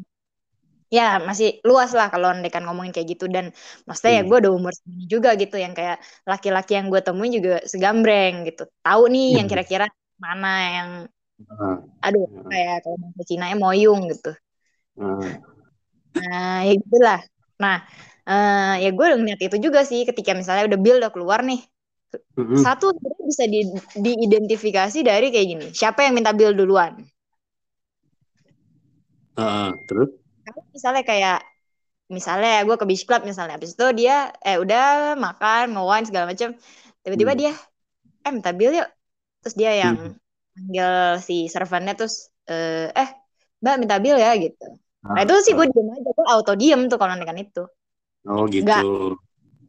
ya 0.94 1.18
masih 1.18 1.58
luas 1.66 1.90
lah 1.98 2.06
kalau 2.14 2.30
andekan 2.30 2.62
ngomongin 2.62 2.94
kayak 2.94 3.18
gitu 3.18 3.26
dan 3.26 3.50
maksudnya 3.82 4.12
ya 4.12 4.22
hmm. 4.22 4.26
ya 4.26 4.30
gue 4.30 4.38
udah 4.46 4.52
umur 4.54 4.72
segini 4.78 5.04
juga 5.10 5.30
gitu 5.34 5.56
yang 5.58 5.74
kayak 5.74 5.98
laki-laki 6.22 6.72
yang 6.78 6.86
gue 6.86 7.00
temuin 7.02 7.32
juga 7.34 7.58
segambreng 7.66 8.46
gitu 8.46 8.62
tahu 8.86 9.02
nih 9.10 9.26
hmm. 9.34 9.38
yang 9.42 9.48
kira-kira 9.50 9.86
mana 10.22 10.52
yang 10.70 10.88
uh. 11.50 11.76
aduh 11.98 12.22
uh. 12.22 12.46
kayak 12.46 12.86
kalau 12.86 12.96
bahasa 13.02 13.22
Cina 13.26 13.50
ya 13.50 13.56
moyung 13.58 14.00
gitu 14.06 14.32
uh. 15.02 15.30
nah 16.14 16.62
ya 16.62 16.72
gitulah 16.78 17.20
nah 17.58 17.76
uh, 18.30 18.74
ya 18.78 18.90
gue 18.94 19.06
ngeliat 19.18 19.40
itu 19.42 19.56
juga 19.58 19.82
sih 19.82 20.06
ketika 20.06 20.30
misalnya 20.38 20.70
udah 20.70 20.78
bill 20.78 21.02
udah 21.02 21.10
keluar 21.10 21.42
nih 21.42 21.58
uh-huh. 22.38 22.60
satu 22.62 22.94
bisa 23.24 23.50
di, 23.50 23.66
diidentifikasi 23.98 24.98
dari 25.02 25.34
kayak 25.34 25.46
gini 25.48 25.66
siapa 25.74 26.06
yang 26.06 26.14
minta 26.14 26.30
bill 26.30 26.54
duluan 26.54 27.02
uh, 29.34 29.74
terus 29.90 30.23
misalnya 30.72 31.02
kayak 31.06 31.40
misalnya 32.12 32.60
ya 32.60 32.62
gue 32.68 32.76
ke 32.76 32.84
beach 32.84 33.04
club 33.08 33.24
misalnya 33.24 33.56
habis 33.56 33.72
itu 33.72 33.86
dia 33.96 34.28
eh 34.44 34.60
udah 34.60 35.16
makan 35.16 35.72
ngewine 35.72 36.04
segala 36.04 36.28
macam 36.28 36.52
tiba-tiba 37.00 37.32
hmm. 37.32 37.40
dia 37.40 37.52
eh 38.24 38.32
minta 38.32 38.52
bill 38.52 38.72
yuk 38.76 38.88
terus 39.40 39.54
dia 39.56 39.72
yang 39.72 39.94
hmm. 39.96 40.14
manggil 40.56 40.92
si 41.24 41.48
servannya 41.48 41.96
terus 41.96 42.28
eh, 42.48 42.92
eh 42.92 43.08
mbak 43.64 43.76
minta 43.80 43.96
bill 43.96 44.20
ya 44.20 44.36
gitu 44.36 44.76
nah 45.04 45.24
itu 45.24 45.34
sih 45.44 45.52
gue 45.56 45.64
ah. 45.64 45.72
diem 45.72 45.88
aja 45.92 46.10
gue 46.12 46.26
auto 46.28 46.52
diem 46.56 46.80
tuh 46.88 46.96
kalau 47.00 47.16
dengan 47.16 47.36
itu 47.40 47.64
oh 48.28 48.44
gitu 48.48 48.64
Nggak, 48.64 48.82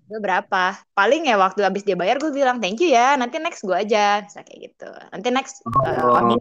gue 0.05 0.19
berapa 0.19 0.63
paling 0.91 1.31
ya 1.31 1.35
waktu 1.39 1.63
habis 1.63 1.87
dia 1.87 1.95
bayar 1.95 2.19
gue 2.19 2.31
bilang 2.35 2.59
thank 2.59 2.79
you 2.83 2.91
ya 2.91 3.15
nanti 3.15 3.39
next 3.39 3.63
gue 3.63 3.75
aja 3.75 4.23
bisa 4.23 4.43
kayak 4.43 4.71
gitu 4.71 4.89
nanti 5.11 5.27
next 5.31 5.63
eh, 5.63 6.03
oh. 6.03 6.19
uh, 6.19 6.39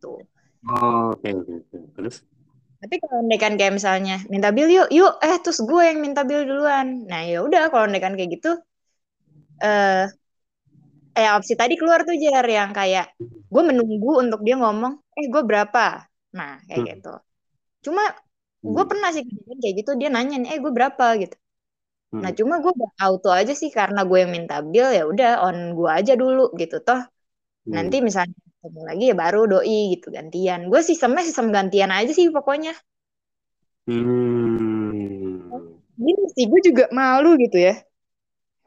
tuh 0.00 0.20
oh, 0.68 1.16
oke 1.16 1.20
okay, 1.20 1.32
okay. 1.32 1.80
terus 1.96 2.27
tapi 2.78 2.94
kalau 3.02 3.20
ndekan 3.26 3.54
kayak 3.58 3.74
misalnya 3.78 4.22
minta 4.32 4.48
bill 4.54 4.70
yuk, 4.70 4.88
yuk, 4.94 5.12
eh 5.18 5.36
terus 5.42 5.58
gue 5.68 5.82
yang 5.82 5.98
minta 5.98 6.22
bill 6.22 6.46
duluan. 6.46 6.86
Nah 7.10 7.20
ya 7.26 7.42
udah 7.46 7.62
kalau 7.72 7.86
ndekan 7.90 8.14
kayak 8.14 8.30
gitu, 8.38 8.48
eh, 9.66 10.06
eh 11.18 11.28
opsi 11.34 11.52
tadi 11.58 11.74
keluar 11.74 12.06
tuh 12.06 12.14
jar 12.22 12.46
yang 12.46 12.70
kayak 12.70 13.18
gue 13.52 13.62
menunggu 13.68 14.22
untuk 14.22 14.40
dia 14.46 14.54
ngomong, 14.62 14.94
eh 15.18 15.26
gue 15.26 15.42
berapa. 15.42 16.06
Nah 16.38 16.62
kayak 16.70 16.78
hmm. 16.78 16.88
gitu. 16.94 17.12
Cuma 17.90 18.02
gue 18.62 18.82
hmm. 18.86 18.90
pernah 18.90 19.08
sih 19.14 19.22
kejadian 19.26 19.58
kayak 19.62 19.74
gitu 19.82 19.90
dia 20.00 20.08
nanya 20.14 20.36
nih, 20.42 20.48
eh 20.54 20.58
gue 20.62 20.72
berapa 20.78 21.06
gitu. 21.22 21.36
Hmm. 22.14 22.22
Nah 22.22 22.30
cuma 22.38 22.54
gue 22.62 22.72
auto 23.02 23.28
aja 23.34 23.52
sih 23.58 23.70
karena 23.74 24.00
gue 24.06 24.18
yang 24.22 24.32
minta 24.36 24.62
bill 24.62 24.88
ya 24.94 25.02
udah 25.10 25.30
on 25.44 25.58
gue 25.74 25.90
aja 25.90 26.12
dulu 26.14 26.54
gitu 26.54 26.78
toh. 26.86 27.00
Hmm. 27.66 27.74
Nanti 27.74 27.96
misalnya 28.06 28.38
ketemu 28.68 28.84
lagi 28.84 29.04
ya 29.08 29.16
baru 29.16 29.40
doi 29.48 29.96
gitu 29.96 30.12
gantian. 30.12 30.68
Gue 30.68 30.84
sistemnya 30.84 31.24
sistem 31.24 31.48
gantian 31.48 31.88
aja 31.88 32.12
sih 32.12 32.28
pokoknya. 32.28 32.76
Hmm. 33.88 35.48
gini 35.96 36.24
sih 36.36 36.44
gue 36.44 36.60
juga 36.60 36.92
malu 36.92 37.40
gitu 37.40 37.56
ya. 37.56 37.80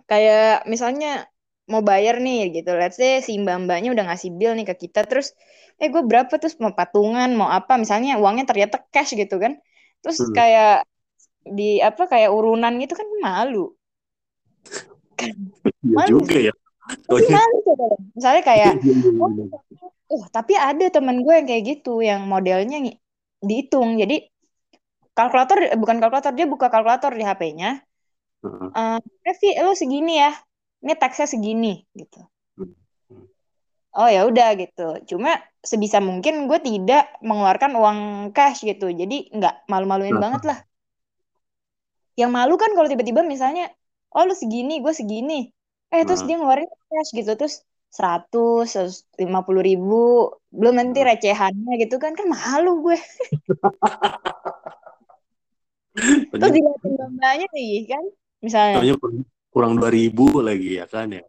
Kayak 0.10 0.66
misalnya 0.66 1.30
mau 1.70 1.86
bayar 1.86 2.18
nih 2.18 2.50
gitu 2.50 2.74
let's 2.74 2.98
say 2.98 3.22
si 3.22 3.38
mbak 3.38 3.70
mbaknya 3.70 3.94
udah 3.94 4.10
ngasih 4.10 4.34
bill 4.34 4.58
nih 4.58 4.66
ke 4.66 4.90
kita 4.90 5.06
terus 5.06 5.38
eh 5.78 5.94
gue 5.94 6.02
berapa? 6.02 6.34
Terus 6.42 6.58
mau 6.58 6.74
patungan 6.74 7.30
mau 7.38 7.54
apa? 7.54 7.78
Misalnya 7.78 8.18
uangnya 8.18 8.50
ternyata 8.50 8.82
cash 8.90 9.14
gitu 9.14 9.38
kan. 9.38 9.62
Terus 10.02 10.18
hmm. 10.18 10.34
kayak 10.34 10.90
di 11.46 11.78
apa 11.78 12.10
kayak 12.10 12.34
urunan 12.34 12.74
gitu 12.82 12.98
kan 12.98 13.06
malu. 13.22 13.70
Ya 15.82 15.94
malu 15.94 16.26
juga 16.26 16.50
ya 16.50 16.54
malu 17.10 17.58
coba 17.68 17.86
misalnya 18.16 18.44
kayak 18.44 18.74
oh, 19.20 19.32
oh 20.12 20.24
tapi 20.32 20.54
ada 20.60 20.88
temen 20.92 21.24
gue 21.24 21.34
yang 21.34 21.48
kayak 21.48 21.64
gitu 21.66 22.04
yang 22.04 22.28
modelnya 22.28 22.84
dihitung. 23.42 23.98
Jadi 23.98 24.28
kalkulator 25.16 25.76
bukan 25.76 25.98
kalkulator 26.00 26.32
dia 26.36 26.48
buka 26.48 26.68
kalkulator 26.72 27.12
di 27.16 27.24
HP-nya 27.26 27.82
uh, 28.44 29.00
Revi 29.26 29.50
lo 29.62 29.74
segini 29.78 30.22
ya. 30.22 30.32
Ini 30.82 30.98
taxnya 30.98 31.30
segini 31.30 31.86
gitu. 31.94 32.26
Oh 33.92 34.10
ya 34.10 34.26
udah 34.26 34.58
gitu. 34.58 34.98
Cuma 35.06 35.38
sebisa 35.62 36.02
mungkin 36.02 36.50
gue 36.50 36.60
tidak 36.64 37.22
mengeluarkan 37.22 37.78
uang 37.78 38.00
cash 38.34 38.66
gitu. 38.66 38.90
Jadi 38.90 39.30
nggak 39.30 39.70
malu-maluin 39.70 40.18
banget 40.18 40.42
lah. 40.48 40.60
Yang 42.18 42.32
malu 42.34 42.56
kan 42.58 42.74
kalau 42.74 42.90
tiba-tiba 42.90 43.22
misalnya 43.22 43.70
oh 44.16 44.26
lu 44.26 44.34
segini 44.34 44.82
gue 44.82 44.94
segini 44.96 45.54
eh 45.92 46.04
terus 46.08 46.24
dia 46.24 46.40
ngeluarin 46.40 46.72
cash 46.88 47.12
gitu 47.12 47.36
terus 47.36 47.68
seratus, 47.92 49.04
lima 49.20 49.44
puluh 49.44 49.60
ribu, 49.60 50.32
belum 50.56 50.80
nanti 50.80 51.04
recehannya 51.04 51.76
gitu 51.76 52.00
kan, 52.00 52.16
kan 52.16 52.24
malu 52.32 52.88
gue. 52.88 52.98
Terus 56.32 56.52
dilihatin 56.56 56.96
bambanya 56.96 57.48
nih 57.52 57.84
kan, 57.84 58.04
misalnya. 58.40 58.96
kurang 59.52 59.76
dua 59.76 59.92
ribu 59.92 60.40
lagi 60.40 60.80
ya 60.80 60.88
kan 60.88 61.12
ya. 61.12 61.20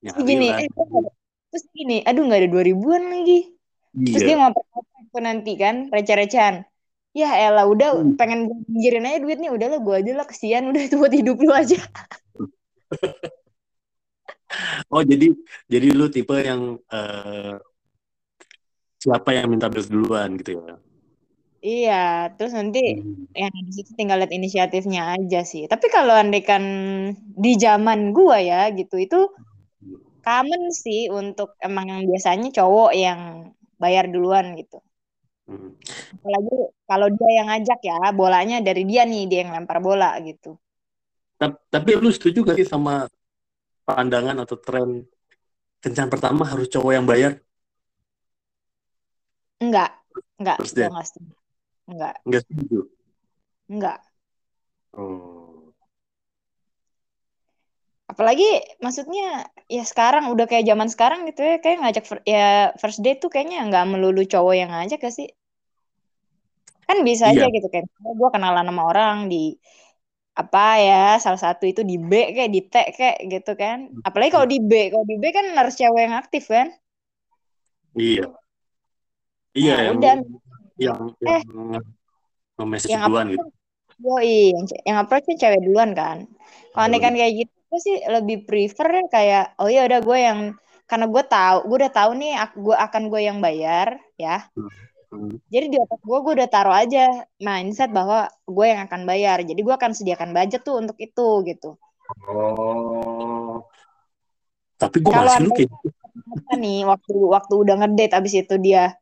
Nyari 0.00 0.24
gini, 0.24 0.48
eh, 0.48 0.64
terus 1.52 1.64
gini, 1.76 2.00
aduh 2.00 2.24
nggak 2.24 2.40
ada 2.40 2.48
dua 2.48 2.64
ribuan 2.64 3.12
lagi. 3.12 3.52
Iya. 3.92 4.16
Terus 4.16 4.22
dia 4.24 4.36
ngoper 4.40 4.64
aku 4.80 5.18
nanti 5.20 5.52
kan, 5.60 5.92
receh-recehan. 5.92 6.64
Ya 7.12 7.28
elah 7.36 7.68
udah 7.68 8.00
hmm. 8.00 8.16
pengen 8.16 8.48
girin 8.80 9.04
aja 9.04 9.20
duit 9.20 9.36
nih, 9.36 9.52
udah 9.52 9.68
lah 9.68 9.80
gue 9.84 9.94
aja 10.00 10.12
lah 10.16 10.24
kesian 10.24 10.72
udah 10.72 10.80
itu 10.80 10.96
buat 10.96 11.12
hidup 11.12 11.36
lu 11.36 11.52
aja. 11.52 11.76
oh 14.92 15.02
jadi 15.02 15.32
jadi 15.66 15.86
lu 15.92 16.06
tipe 16.08 16.36
yang 16.38 16.78
uh, 16.92 17.56
siapa 19.00 19.30
yang 19.36 19.46
minta 19.52 19.70
bill 19.70 19.86
duluan 19.86 20.34
gitu 20.40 20.58
ya? 20.58 20.76
Iya, 21.66 22.30
terus 22.38 22.54
nanti 22.54 22.78
hmm. 22.78 23.34
yang 23.34 23.50
di 23.50 23.72
situ 23.74 23.90
tinggal 23.98 24.22
lihat 24.22 24.30
inisiatifnya 24.30 25.18
aja 25.18 25.42
sih. 25.42 25.66
Tapi 25.66 25.90
kalau 25.90 26.14
andekan 26.14 26.62
di 27.16 27.58
zaman 27.58 28.14
gua 28.14 28.38
ya 28.38 28.70
gitu, 28.70 28.94
itu 29.02 29.26
common 30.22 30.62
sih 30.70 31.10
untuk 31.10 31.58
emang 31.58 31.90
yang 31.90 32.02
biasanya 32.06 32.54
cowok 32.54 32.92
yang 32.94 33.50
bayar 33.82 34.06
duluan 34.06 34.54
gitu. 34.54 34.78
Hmm. 35.46 35.74
Apalagi 36.22 36.56
kalau 36.86 37.08
dia 37.10 37.30
yang 37.42 37.46
ngajak 37.50 37.80
ya, 37.82 37.98
bolanya 38.14 38.56
dari 38.62 38.82
dia 38.86 39.02
nih, 39.02 39.26
dia 39.26 39.38
yang 39.46 39.54
lempar 39.58 39.82
bola 39.82 40.14
gitu. 40.22 40.54
Tapi 41.42 41.90
lu 41.98 42.10
setuju 42.14 42.46
gak 42.46 42.58
sih 42.62 42.68
sama 42.68 43.10
pandangan 43.86 44.36
atau 44.42 44.56
tren 44.58 45.06
kencan 45.78 46.10
pertama 46.10 46.42
harus 46.42 46.66
cowok 46.66 46.92
yang 46.92 47.06
bayar? 47.06 47.38
Enggak, 49.62 49.94
enggak, 50.36 50.58
enggak 50.58 51.06
setuju. 51.06 51.30
Enggak. 51.86 52.14
Enggak 52.26 52.42
setuju. 52.44 52.80
Enggak. 53.70 53.98
Oh. 54.96 55.70
Apalagi 58.06 58.46
maksudnya 58.82 59.50
ya 59.66 59.82
sekarang 59.82 60.30
udah 60.30 60.46
kayak 60.46 60.66
zaman 60.66 60.88
sekarang 60.90 61.26
gitu 61.26 61.42
ya 61.42 61.58
kayak 61.58 61.78
ngajak 61.82 62.04
ya 62.22 62.74
first 62.78 63.02
date 63.02 63.18
tuh 63.18 63.30
kayaknya 63.30 63.66
nggak 63.66 63.86
melulu 63.86 64.22
cowok 64.22 64.54
yang 64.54 64.70
ngajak 64.70 65.00
ya 65.02 65.12
sih. 65.12 65.28
Kan 66.86 67.02
bisa 67.02 67.34
iya. 67.34 67.46
aja 67.46 67.46
gitu 67.50 67.66
kayak 67.66 67.86
gue 67.90 68.28
kenalan 68.30 68.66
sama 68.66 68.82
orang 68.86 69.26
di 69.26 69.58
apa 70.36 70.64
ya 70.76 71.16
salah 71.16 71.40
satu 71.40 71.64
itu 71.64 71.80
di 71.80 71.96
B 71.96 72.36
kayak 72.36 72.50
di 72.52 72.60
T 72.68 72.74
kayak 72.92 73.16
gitu 73.24 73.52
kan. 73.56 73.88
Apalagi 74.04 74.30
kalau 74.36 74.44
di 74.44 74.60
B 74.60 74.92
kalau 74.92 75.08
di 75.08 75.16
B 75.16 75.32
kan 75.32 75.48
harus 75.56 75.74
cewek 75.80 76.02
yang 76.04 76.16
aktif 76.20 76.44
kan? 76.52 76.68
Iya. 77.96 78.28
Iya 79.56 79.72
nah, 79.72 79.80
yang, 79.80 79.96
udah. 79.96 80.16
yang 80.76 81.00
eh, 81.24 81.42
yang 82.60 82.68
message 82.68 82.92
yang 82.92 83.08
duluan 83.08 83.26
gitu. 83.32 83.48
Yoi, 83.96 84.52
yang, 84.52 84.66
yang 84.84 84.96
approach 85.00 85.24
kan 85.24 85.36
cewek 85.40 85.60
duluan 85.64 85.96
kan. 85.96 86.28
Kalau 86.76 86.84
oh, 86.84 87.00
kan 87.00 87.12
kayak 87.16 87.32
gitu 87.40 87.54
gue 87.66 87.80
sih 87.82 87.96
lebih 88.04 88.46
prefer 88.46 89.08
kayak 89.08 89.56
oh 89.58 89.66
ya 89.66 89.88
udah 89.88 90.00
gue 90.04 90.18
yang 90.20 90.40
karena 90.86 91.10
gue 91.10 91.24
tahu 91.26 91.58
gue 91.66 91.76
udah 91.82 91.92
tahu 91.96 92.10
nih 92.14 92.32
gue 92.54 92.76
akan 92.76 93.02
gue 93.08 93.20
yang 93.24 93.40
bayar 93.40 93.96
ya. 94.20 94.44
Hmm 94.52 94.68
Hmm. 95.16 95.40
Jadi 95.48 95.66
di 95.72 95.76
otak 95.80 96.00
gue, 96.04 96.18
gue 96.20 96.32
udah 96.36 96.48
taruh 96.52 96.76
aja 96.76 97.24
mindset 97.40 97.88
bahwa 97.88 98.28
gue 98.44 98.66
yang 98.68 98.84
akan 98.84 99.08
bayar. 99.08 99.40
Jadi 99.40 99.60
gue 99.64 99.74
akan 99.74 99.96
sediakan 99.96 100.36
budget 100.36 100.60
tuh 100.60 100.76
untuk 100.76 101.00
itu 101.00 101.28
gitu. 101.48 101.80
Oh. 102.28 103.64
Tapi 104.76 105.00
gue 105.00 105.08
masih 105.08 105.48
kayak 105.56 106.60
nih 106.60 106.84
waktu 106.84 107.16
waktu 107.16 107.54
udah 107.56 107.74
ngedate 107.80 108.12
abis 108.12 108.44
itu 108.44 108.54
dia 108.60 108.92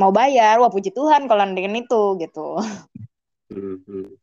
mau 0.00 0.08
bayar, 0.08 0.56
wah 0.56 0.72
puji 0.72 0.88
Tuhan 0.96 1.28
kalau 1.28 1.44
dengan 1.52 1.76
itu 1.76 2.16
gitu. 2.16 2.56
Hmm, 3.52 4.16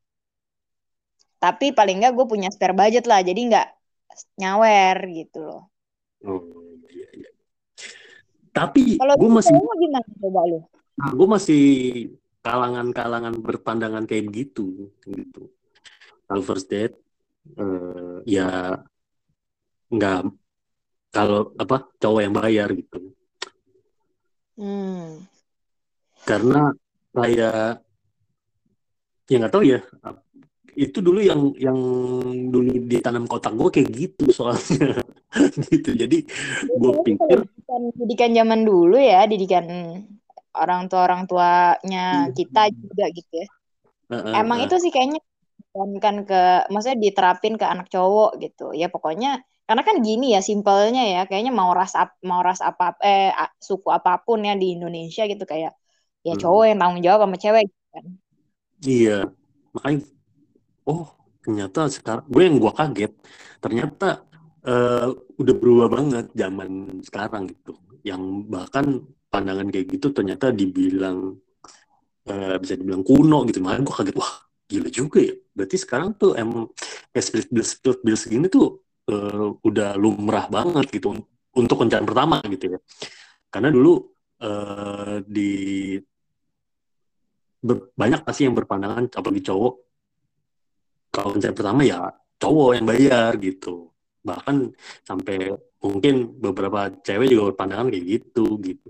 tapi 1.40 1.72
paling 1.72 2.04
nggak 2.04 2.14
gue 2.14 2.26
punya 2.28 2.52
spare 2.52 2.76
budget 2.76 3.08
lah 3.08 3.24
jadi 3.24 3.40
nggak 3.40 3.68
nyawer 4.38 4.98
gitu 5.16 5.40
loh 5.42 5.64
Oh, 6.20 6.44
iya, 6.92 7.08
iya. 7.16 7.32
Tapi 8.52 9.00
kalau 9.00 9.16
gue 9.16 9.32
masih, 9.40 9.56
gimana 9.56 10.04
coba 10.20 10.42
lu 10.52 10.60
gue 11.00 11.28
masih 11.28 11.64
kalangan-kalangan 12.44 13.36
berpandangan 13.40 14.04
kayak 14.04 14.28
begitu, 14.32 14.92
gitu. 15.08 15.48
Kalau 16.28 16.44
first 16.44 16.68
date, 16.68 17.00
eh, 17.56 18.18
ya 18.28 18.80
nggak 19.90 20.30
kalau 21.10 21.52
apa 21.58 21.90
cowok 21.98 22.22
yang 22.22 22.36
bayar 22.36 22.70
gitu. 22.76 23.16
hmm. 24.60 25.26
Karena 26.28 26.70
kayak 27.16 27.82
ya 29.26 29.36
nggak 29.42 29.54
tahu 29.54 29.64
ya. 29.66 29.80
Itu 30.78 31.02
dulu 31.02 31.20
yang 31.20 31.42
yang 31.58 31.80
dulu 32.54 32.70
ditanam 32.86 33.26
kotak 33.26 33.58
gue 33.58 33.70
kayak 33.74 33.90
gitu 33.90 34.30
soalnya 34.30 35.02
gitu. 35.74 35.98
Jadi 35.98 36.18
gue 36.70 36.94
pikir 37.04 37.38
didikan, 37.42 37.82
didikan 37.98 38.32
zaman 38.38 38.62
dulu 38.62 38.96
ya 39.02 39.26
didikan 39.26 39.66
orang 40.64 40.82
tua 40.92 41.02
orang 41.08 41.24
tuanya 41.30 42.30
kita 42.38 42.62
juga 42.72 43.06
gitu 43.18 43.34
ya. 43.42 43.48
Eh, 44.10 44.16
eh, 44.16 44.34
emang 44.42 44.60
itu 44.66 44.76
sih 44.84 44.92
kayaknya 44.94 45.22
kan 46.04 46.16
ke 46.26 46.42
maksudnya 46.74 47.00
diterapin 47.00 47.56
ke 47.62 47.66
anak 47.66 47.88
cowok 47.94 48.32
gitu. 48.44 48.74
Ya 48.76 48.88
pokoknya 48.94 49.42
karena 49.70 49.84
kan 49.86 50.02
gini 50.02 50.34
ya 50.34 50.42
simpelnya 50.42 51.04
ya 51.06 51.22
kayaknya 51.30 51.54
mau 51.54 51.70
ras 51.78 51.94
ap- 51.94 52.18
mau 52.26 52.42
ras 52.42 52.58
apa 52.58 52.98
eh 53.06 53.30
suku 53.62 53.88
apa 53.94 54.18
pun 54.26 54.42
ya 54.42 54.58
di 54.58 54.74
Indonesia 54.74 55.24
gitu 55.30 55.46
kayak 55.46 55.78
ya 56.26 56.34
hmm. 56.34 56.42
cowok 56.42 56.64
yang 56.70 56.78
tanggung 56.82 57.04
jawab 57.06 57.20
sama 57.26 57.38
cewek 57.38 57.64
gitu 57.70 57.86
kan. 57.94 58.06
Iya, 58.80 59.18
makanya 59.76 60.00
oh 60.88 61.06
ternyata 61.44 61.80
sekarang 61.92 62.26
gue 62.34 62.42
yang 62.48 62.58
gue 62.64 62.74
kaget 62.74 63.12
ternyata 63.64 64.08
eh, 64.66 65.08
udah 65.42 65.56
berubah 65.60 65.88
banget 65.96 66.26
zaman 66.34 66.70
sekarang 67.06 67.44
gitu. 67.52 67.78
Yang 68.02 68.22
bahkan 68.50 68.86
pandangan 69.30 69.68
kayak 69.70 69.88
gitu 69.94 70.08
ternyata 70.12 70.50
dibilang 70.50 71.38
eh, 72.28 72.58
bisa 72.62 72.74
dibilang 72.76 73.06
kuno 73.06 73.46
gitu. 73.48 73.62
Makanya 73.64 73.84
gue 73.86 73.96
kaget 73.96 74.18
wah 74.18 74.34
gila 74.70 74.90
juga 74.90 75.20
ya. 75.22 75.36
Berarti 75.56 75.78
sekarang 75.78 76.10
tuh 76.18 76.34
emang 76.38 76.70
kayak 77.14 77.26
split 77.26 77.48
bill 77.54 77.66
split 77.66 78.00
bill 78.06 78.18
segini 78.18 78.48
tuh 78.50 78.82
eh, 79.10 79.48
udah 79.62 79.96
lumrah 79.96 80.46
banget 80.50 80.90
gitu 80.94 81.16
untuk 81.56 81.78
kencan 81.86 82.06
pertama 82.06 82.42
gitu 82.50 82.76
ya. 82.76 82.80
Karena 83.50 83.70
dulu 83.74 83.94
eh, 84.42 85.22
di 85.26 85.52
banyak 88.00 88.24
pasti 88.24 88.48
yang 88.48 88.56
berpandangan 88.56 89.12
apalagi 89.12 89.44
cowok 89.52 89.74
kalau 91.12 91.36
kencan 91.36 91.52
pertama 91.52 91.82
ya 91.84 92.08
cowok 92.40 92.70
yang 92.80 92.86
bayar 92.88 93.32
gitu 93.36 93.92
bahkan 94.24 94.72
sampai 95.04 95.52
mungkin 95.80 96.36
beberapa 96.40 96.92
cewek 96.92 97.32
juga 97.32 97.56
berpandangan 97.56 97.88
kayak 97.88 98.06
gitu 98.06 98.46
gitu 98.60 98.88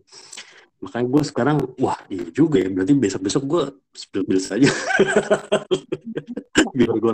makanya 0.80 1.06
gue 1.12 1.24
sekarang 1.28 1.58
wah 1.78 2.00
iya 2.08 2.26
juga 2.32 2.58
ya 2.64 2.72
berarti 2.72 2.94
besok 2.96 3.22
besok 3.28 3.44
gue 3.46 3.64
spill 3.94 4.24
bill 4.26 4.40
saja 4.40 4.72
biar 6.78 6.92
gue 6.98 7.14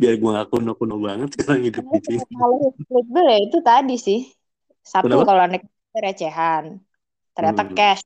biar 0.00 0.14
gue 0.16 0.30
gak 0.32 0.48
kuno 0.48 0.72
kuno 0.74 0.96
banget 0.96 1.36
sekarang 1.36 1.68
hidup 1.68 1.84
di 1.92 2.00
sini 2.02 2.34
kalau 2.34 2.72
split 2.72 3.06
bill 3.12 3.28
ya 3.28 3.38
itu 3.44 3.58
tadi 3.60 3.96
sih 4.00 4.20
satu 4.80 5.12
Kenapa? 5.12 5.28
kalau 5.28 5.42
naik 5.44 5.64
recehan 5.92 6.64
ternyata 7.36 7.62
Hmm. 7.68 7.74
cash 7.76 8.02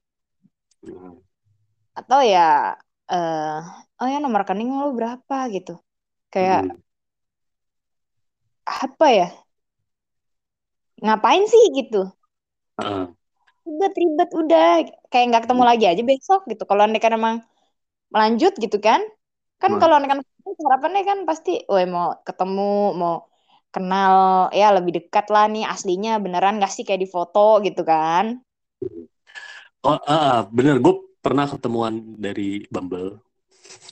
Hmm. 0.81 1.21
atau 1.95 2.21
ya 2.25 2.75
eh 3.07 3.61
oh 4.01 4.09
ya 4.09 4.19
nomor 4.19 4.43
rekening 4.43 4.75
lu 4.75 4.91
berapa 4.97 5.37
gitu 5.55 5.79
kayak 6.29 6.67
Hmm. 6.67 6.79
apa 8.65 9.07
ya 9.11 9.29
ngapain 11.05 11.45
sih 11.53 11.65
gitu? 11.79 12.09
Ribet-ribet 13.67 14.31
udah 14.33 14.67
kayak 15.13 15.25
nggak 15.31 15.43
ketemu 15.47 15.63
lagi 15.71 15.85
aja 15.91 16.03
besok 16.05 16.41
gitu. 16.51 16.63
Kalau 16.69 16.83
anda 16.87 16.99
kan 17.03 17.13
emang 17.19 17.37
melanjut 18.13 18.53
gitu 18.59 18.79
kan 18.83 19.01
kan 19.61 19.77
Hmm. 19.77 19.81
kalau 19.83 19.95
anda 20.01 20.09
kan 20.09 20.21
harapannya 20.67 21.03
kan 21.05 21.19
pasti 21.29 21.61
oh 21.69 21.79
mau 21.85 22.17
ketemu 22.25 22.97
mau 22.97 23.15
kenal 23.71 24.49
ya 24.51 24.75
lebih 24.75 24.93
dekat 24.99 25.31
lah 25.31 25.47
nih 25.47 25.65
aslinya 25.69 26.19
beneran 26.19 26.59
gak 26.59 26.73
sih 26.75 26.83
kayak 26.83 27.03
di 27.05 27.09
foto 27.09 27.61
gitu 27.63 27.83
kan. 27.87 28.41
Oh 29.87 29.97
ah, 30.09 30.45
bener. 30.49 30.81
Gue 30.85 30.95
pernah 31.25 31.47
ketemuan 31.49 32.17
dari 32.17 32.65
Bumble. 32.73 33.21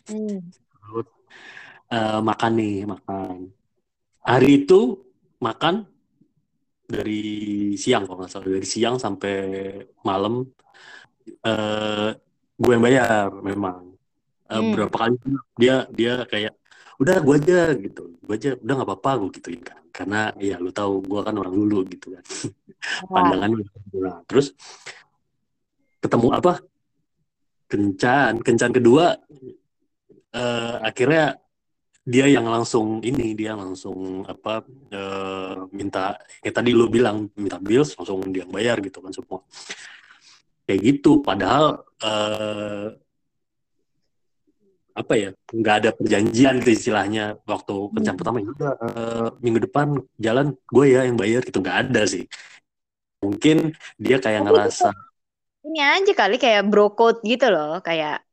Hmm. 0.09 0.41
Eh, 1.89 2.21
makan 2.21 2.53
nih 2.61 2.85
makan. 2.85 3.49
Hari 4.25 4.49
itu 4.65 5.01
makan 5.41 5.89
dari 6.89 7.21
siang 7.77 8.09
kalau 8.09 8.25
nggak 8.25 8.33
salah. 8.33 8.49
Dari 8.49 8.65
siang 8.65 8.97
sampai 8.97 9.35
malam. 10.01 10.49
Eh 11.45 12.11
gue 12.59 12.73
yang 12.73 12.85
bayar 12.85 13.29
memang. 13.45 13.93
Eh, 14.49 14.57
Hmm. 14.57 14.73
berapa 14.73 14.97
kali 14.97 15.17
dia 15.61 15.85
dia 15.93 16.25
kayak 16.25 16.57
udah 16.97 17.17
gue 17.21 17.35
aja 17.45 17.61
gitu. 17.77 18.03
Gue 18.25 18.35
aja 18.41 18.51
udah 18.57 18.75
nggak 18.81 18.89
apa-apa 18.89 19.11
gue 19.21 19.31
gituin 19.37 19.61
kan. 19.61 19.85
Karena 19.93 20.33
ya 20.41 20.57
lu 20.57 20.73
tahu 20.73 21.05
gue 21.05 21.21
kan 21.21 21.37
orang 21.37 21.53
dulu 21.53 21.85
gitu 21.93 22.17
kan. 22.17 22.25
Pandangan 23.13 23.51
nah, 24.01 24.19
terus 24.25 24.57
ketemu 26.01 26.29
apa? 26.33 26.53
Kencan 27.69 28.41
kencan 28.41 28.73
kedua 28.73 29.13
eh, 30.33 30.77
akhirnya 30.89 31.37
dia 32.09 32.25
yang 32.25 32.49
langsung 32.49 33.05
ini 33.05 33.37
dia 33.37 33.53
langsung 33.53 34.25
apa 34.25 34.65
eh, 34.89 35.57
minta 35.77 36.17
ya 36.41 36.49
tadi 36.49 36.73
lu 36.73 36.89
bilang 36.89 37.29
minta 37.37 37.61
bills 37.61 37.93
langsung 38.01 38.25
dia 38.33 38.49
bayar 38.49 38.81
gitu 38.81 39.05
kan 39.05 39.13
semua. 39.13 39.45
Kayak 40.65 40.81
gitu 40.89 41.21
padahal 41.21 41.85
eh, 42.01 42.89
apa 44.99 45.15
ya 45.15 45.31
nggak 45.55 45.75
ada 45.85 45.91
perjanjian 45.95 46.59
gitu 46.65 46.71
istilahnya 46.75 47.39
waktu 47.45 47.75
kencan 47.93 48.17
Hmm. 48.17 48.19
pertama. 48.19 48.37
Ya 48.41 48.51
udah 48.57 48.73
eh, 48.81 49.29
minggu 49.45 49.61
depan 49.69 49.87
jalan 50.17 50.47
gue 50.73 50.87
ya 50.89 51.05
yang 51.05 51.21
bayar 51.21 51.45
gitu 51.45 51.61
nggak 51.61 51.79
ada 51.93 52.03
sih. 52.09 52.25
Mungkin 53.21 53.77
dia 54.01 54.17
kayak 54.17 54.43
itu 54.43 54.47
ngerasa 54.49 54.89
ini 55.69 55.81
aja 55.85 56.13
kali 56.17 56.41
kayak 56.41 56.65
bro 56.71 56.89
code 56.97 57.21
gitu 57.27 57.53
loh 57.53 57.83
kayak 57.85 58.25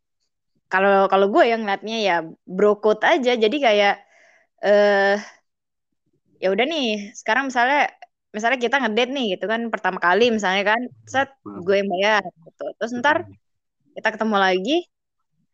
kalau 0.76 1.08
kalau 1.08 1.28
gue 1.32 1.44
yang 1.48 1.64
ngeliatnya 1.64 1.98
ya 2.04 2.16
bro 2.44 2.76
code 2.84 3.04
aja. 3.08 3.32
Jadi 3.40 3.58
kayak 3.64 3.96
eh 4.60 5.18
ya 6.44 6.48
udah 6.52 6.66
nih 6.68 7.16
sekarang 7.16 7.48
misalnya 7.48 7.88
misalnya 8.36 8.60
kita 8.60 8.76
ngedate 8.84 9.12
nih 9.16 9.26
gitu 9.40 9.46
kan 9.48 9.72
pertama 9.72 9.98
kali 10.04 10.28
misalnya 10.28 10.76
kan 10.76 10.82
set 11.08 11.32
gue 11.44 11.76
yang 11.80 11.88
bayar 11.88 12.24
gitu. 12.28 12.66
Terus 12.76 12.92
ntar 13.00 13.18
kita 13.96 14.10
ketemu 14.12 14.36
lagi 14.36 14.78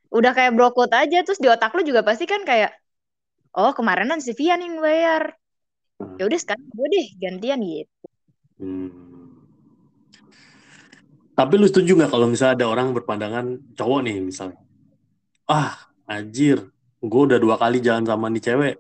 udah 0.10 0.32
kayak 0.34 0.52
bro 0.58 0.74
code 0.74 0.96
aja. 0.98 1.22
Terus 1.22 1.38
di 1.38 1.48
otak 1.54 1.78
lu 1.78 1.86
juga 1.86 2.02
pasti 2.02 2.26
kan 2.26 2.42
kayak 2.42 2.74
oh 3.54 3.72
kemarinan 3.78 4.20
si 4.26 4.34
Vian 4.34 4.66
yang 4.66 4.82
bayar. 4.82 5.38
Ya 6.18 6.26
udah 6.26 6.40
sekarang 6.42 6.66
gue 6.74 6.88
deh 6.90 7.08
gantian 7.22 7.62
gitu. 7.62 8.06
Hmm. 8.58 8.90
Tapi 11.32 11.54
lu 11.58 11.66
setuju 11.66 11.98
nggak 11.98 12.12
kalau 12.12 12.28
misalnya 12.30 12.54
ada 12.62 12.68
orang 12.70 12.94
berpandangan 12.94 13.46
cowok 13.74 14.00
nih 14.06 14.22
misalnya, 14.22 14.62
ah 15.52 15.72
anjir, 16.14 16.58
gue 17.12 17.22
udah 17.28 17.40
dua 17.46 17.56
kali 17.62 17.78
jalan 17.88 18.06
sama 18.10 18.26
nih 18.34 18.44
cewek, 18.48 18.76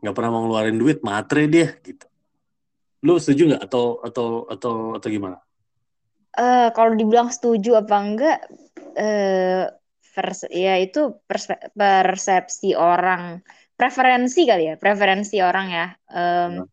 nggak 0.00 0.14
pernah 0.16 0.30
mau 0.32 0.42
ngeluarin 0.44 0.76
duit, 0.82 0.98
matre 1.08 1.42
dia 1.54 1.68
gitu. 1.86 2.04
Lu 3.06 3.14
setuju 3.22 3.42
nggak 3.50 3.62
atau 3.66 3.84
atau 4.08 4.26
atau 4.54 4.74
atau 4.96 5.08
gimana? 5.16 5.38
eh 6.40 6.66
kalau 6.76 6.92
dibilang 7.00 7.28
setuju 7.36 7.70
apa 7.82 7.94
enggak 8.04 8.36
eh 9.00 9.62
vers- 10.14 10.50
ya 10.64 10.72
itu 10.84 10.98
persepsi 11.78 12.68
orang 12.78 13.22
preferensi 13.78 14.40
kali 14.50 14.62
ya 14.70 14.74
preferensi 14.82 15.36
orang 15.48 15.66
ya 15.78 15.86
Ya. 16.48 16.64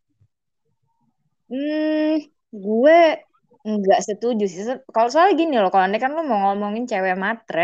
hmm, 1.49 2.17
gue 2.65 2.97
nggak 3.67 3.99
setuju 4.07 4.43
sih 4.47 4.63
kalau 4.95 5.09
soalnya 5.11 5.35
gini 5.41 5.55
loh 5.61 5.69
kalau 5.73 5.83
andai 5.87 5.99
kan 6.03 6.11
lu 6.15 6.23
mau 6.29 6.39
ngomongin 6.45 6.83
cewek 6.91 7.15
matre 7.19 7.61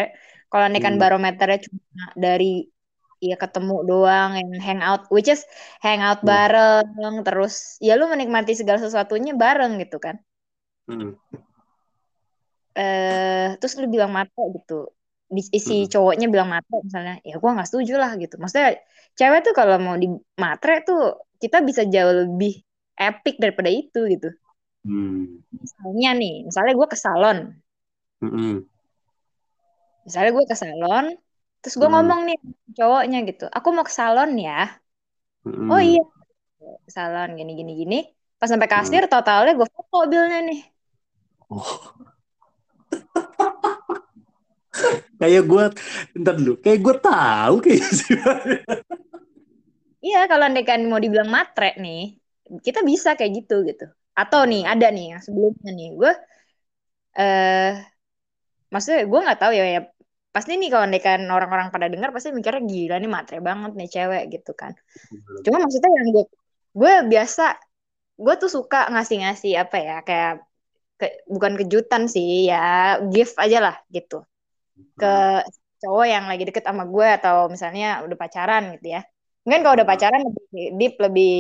kalau 0.54 0.70
andai 0.70 0.86
kan 0.86 0.94
Hmm. 0.94 1.02
barometernya 1.02 1.66
cuma 1.66 1.82
dari 2.14 2.70
ya 3.18 3.34
ketemu 3.42 3.76
doang 3.90 4.38
yang 4.38 4.52
hangout 4.62 5.10
which 5.10 5.26
is 5.34 5.42
hangout 5.82 6.22
Hmm. 6.22 6.30
bareng 6.30 7.26
terus 7.26 7.82
ya 7.82 7.98
lu 7.98 8.06
menikmati 8.06 8.54
segala 8.54 8.78
sesuatunya 8.78 9.34
bareng 9.34 9.82
gitu 9.82 9.98
kan 9.98 10.22
Hmm. 10.86 11.18
eh 12.78 13.58
terus 13.58 13.74
lu 13.82 13.90
bilang 13.90 14.14
mata 14.14 14.42
gitu 14.54 14.94
di 15.34 15.42
si 15.42 15.58
Hmm. 15.58 15.90
cowoknya 15.90 16.28
bilang 16.30 16.50
matre 16.54 16.86
misalnya 16.86 17.18
ya 17.26 17.42
gua 17.42 17.58
nggak 17.58 17.70
setuju 17.70 17.98
lah 17.98 18.14
gitu 18.22 18.38
maksudnya 18.38 18.78
cewek 19.18 19.42
tuh 19.42 19.54
kalau 19.58 19.82
mau 19.82 19.98
di 19.98 20.08
matre 20.38 20.86
tuh 20.86 21.26
kita 21.42 21.66
bisa 21.66 21.82
jauh 21.90 22.14
lebih 22.30 22.62
epic 22.94 23.42
daripada 23.42 23.74
itu 23.74 24.00
gitu 24.14 24.30
Hmm. 24.86 25.42
misalnya 25.50 26.12
nih 26.20 26.36
misalnya 26.46 26.74
gue 26.76 26.88
ke 26.92 26.98
salon 27.00 27.38
Hmm. 28.20 28.68
Misalnya 30.06 30.30
gue 30.38 30.46
ke 30.52 30.56
salon 30.64 31.06
terus 31.60 31.76
gue 31.80 31.88
Hmm. 31.88 31.94
ngomong 31.94 32.20
nih 32.28 32.38
cowoknya 32.78 33.18
gitu 33.30 33.44
aku 33.58 33.68
mau 33.76 33.86
ke 33.90 33.94
salon 34.00 34.30
ya 34.48 34.52
oh 35.70 35.80
Mm. 35.80 35.88
iya 35.88 36.00
salon 36.96 37.30
gini 37.40 37.52
gini 37.60 37.72
gini 37.82 37.96
pas 38.40 38.50
sampai 38.54 38.70
Hmm. 38.76 38.76
kasir 38.76 39.04
totalnya 39.12 39.52
gue 39.60 39.68
foto 39.76 39.98
bilnya 40.12 40.38
nih 40.50 40.60
Oh. 41.50 41.94
kayak 45.22 45.44
gue, 45.48 45.64
ntar 46.20 46.34
dulu, 46.40 46.54
kayak 46.62 46.80
gue 46.84 46.96
tahu 47.04 47.56
kayak 47.64 47.84
sih. 47.94 48.16
iya 50.06 50.18
kalau 50.30 50.44
andekan 50.50 50.80
mau 50.90 51.00
dibilang 51.04 51.30
matre 51.36 51.66
nih 51.84 51.98
kita 52.66 52.80
bisa 52.90 53.10
kayak 53.18 53.32
gitu 53.38 53.54
gitu 53.70 53.84
atau 54.20 54.40
nih 54.52 54.62
ada 54.72 54.86
nih 54.96 55.04
yang 55.12 55.22
sebelumnya 55.26 55.70
nih 55.78 55.88
gue 56.00 56.12
eh 57.18 57.93
maksudnya 58.74 59.00
gue 59.12 59.20
nggak 59.26 59.40
tahu 59.42 59.54
ya 59.60 59.66
ya. 59.76 59.82
Pasti 60.36 60.52
nih 60.60 60.70
kalau 60.74 60.86
andekan 60.90 61.22
orang-orang 61.36 61.68
pada 61.74 61.88
dengar 61.94 62.10
pasti 62.16 62.30
mikirnya 62.38 62.64
gila 62.72 62.96
nih 63.02 63.10
matre 63.16 63.38
banget 63.48 63.72
nih 63.80 63.88
cewek 63.96 64.24
gitu 64.34 64.52
kan. 64.62 64.72
Cuma 65.46 65.58
maksudnya 65.64 65.92
yang 66.00 66.08
gue 66.16 66.26
gue 66.80 66.94
biasa 67.14 67.44
gue 68.24 68.34
tuh 68.42 68.50
suka 68.58 68.78
ngasih-ngasih 68.94 69.52
apa 69.64 69.78
ya 69.88 69.96
kayak 70.08 70.32
ke- 71.00 71.18
bukan 71.36 71.54
kejutan 71.60 72.04
sih 72.16 72.50
ya 72.52 72.58
gift 73.14 73.36
aja 73.44 73.58
lah 73.66 73.76
gitu. 73.96 74.16
Ke 75.00 75.08
cowok 75.82 76.06
yang 76.14 76.26
lagi 76.32 76.44
deket 76.48 76.64
sama 76.70 76.84
gue 76.88 77.08
atau 77.18 77.36
misalnya 77.54 77.86
udah 78.06 78.18
pacaran 78.24 78.64
gitu 78.80 78.88
ya. 78.96 79.02
Mungkin 79.44 79.62
kalau 79.64 79.76
udah 79.78 79.88
Hmm. 79.88 79.96
pacaran 79.98 80.22
lebih 80.28 80.66
deep 80.80 80.94
lebih 81.06 81.32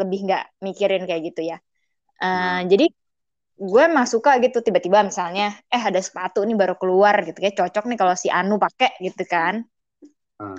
lebih 0.00 0.18
nggak 0.26 0.44
mikirin 0.66 1.02
kayak 1.08 1.22
gitu 1.28 1.40
ya. 1.50 1.56
Eh, 2.20 2.26
Hmm. 2.26 2.68
jadi 2.72 2.84
gue 3.60 3.84
mah 3.92 4.08
suka 4.08 4.40
gitu 4.40 4.64
tiba-tiba 4.64 5.04
misalnya 5.04 5.52
eh 5.68 5.82
ada 5.84 6.00
sepatu 6.00 6.40
nih 6.48 6.56
baru 6.56 6.80
keluar 6.80 7.20
gitu 7.28 7.36
kayak 7.36 7.60
cocok 7.60 7.84
nih 7.92 7.98
kalau 8.00 8.14
si 8.16 8.32
Anu 8.32 8.56
pakai 8.56 8.96
gitu 9.04 9.24
kan 9.28 9.62
Hmm. 10.40 10.56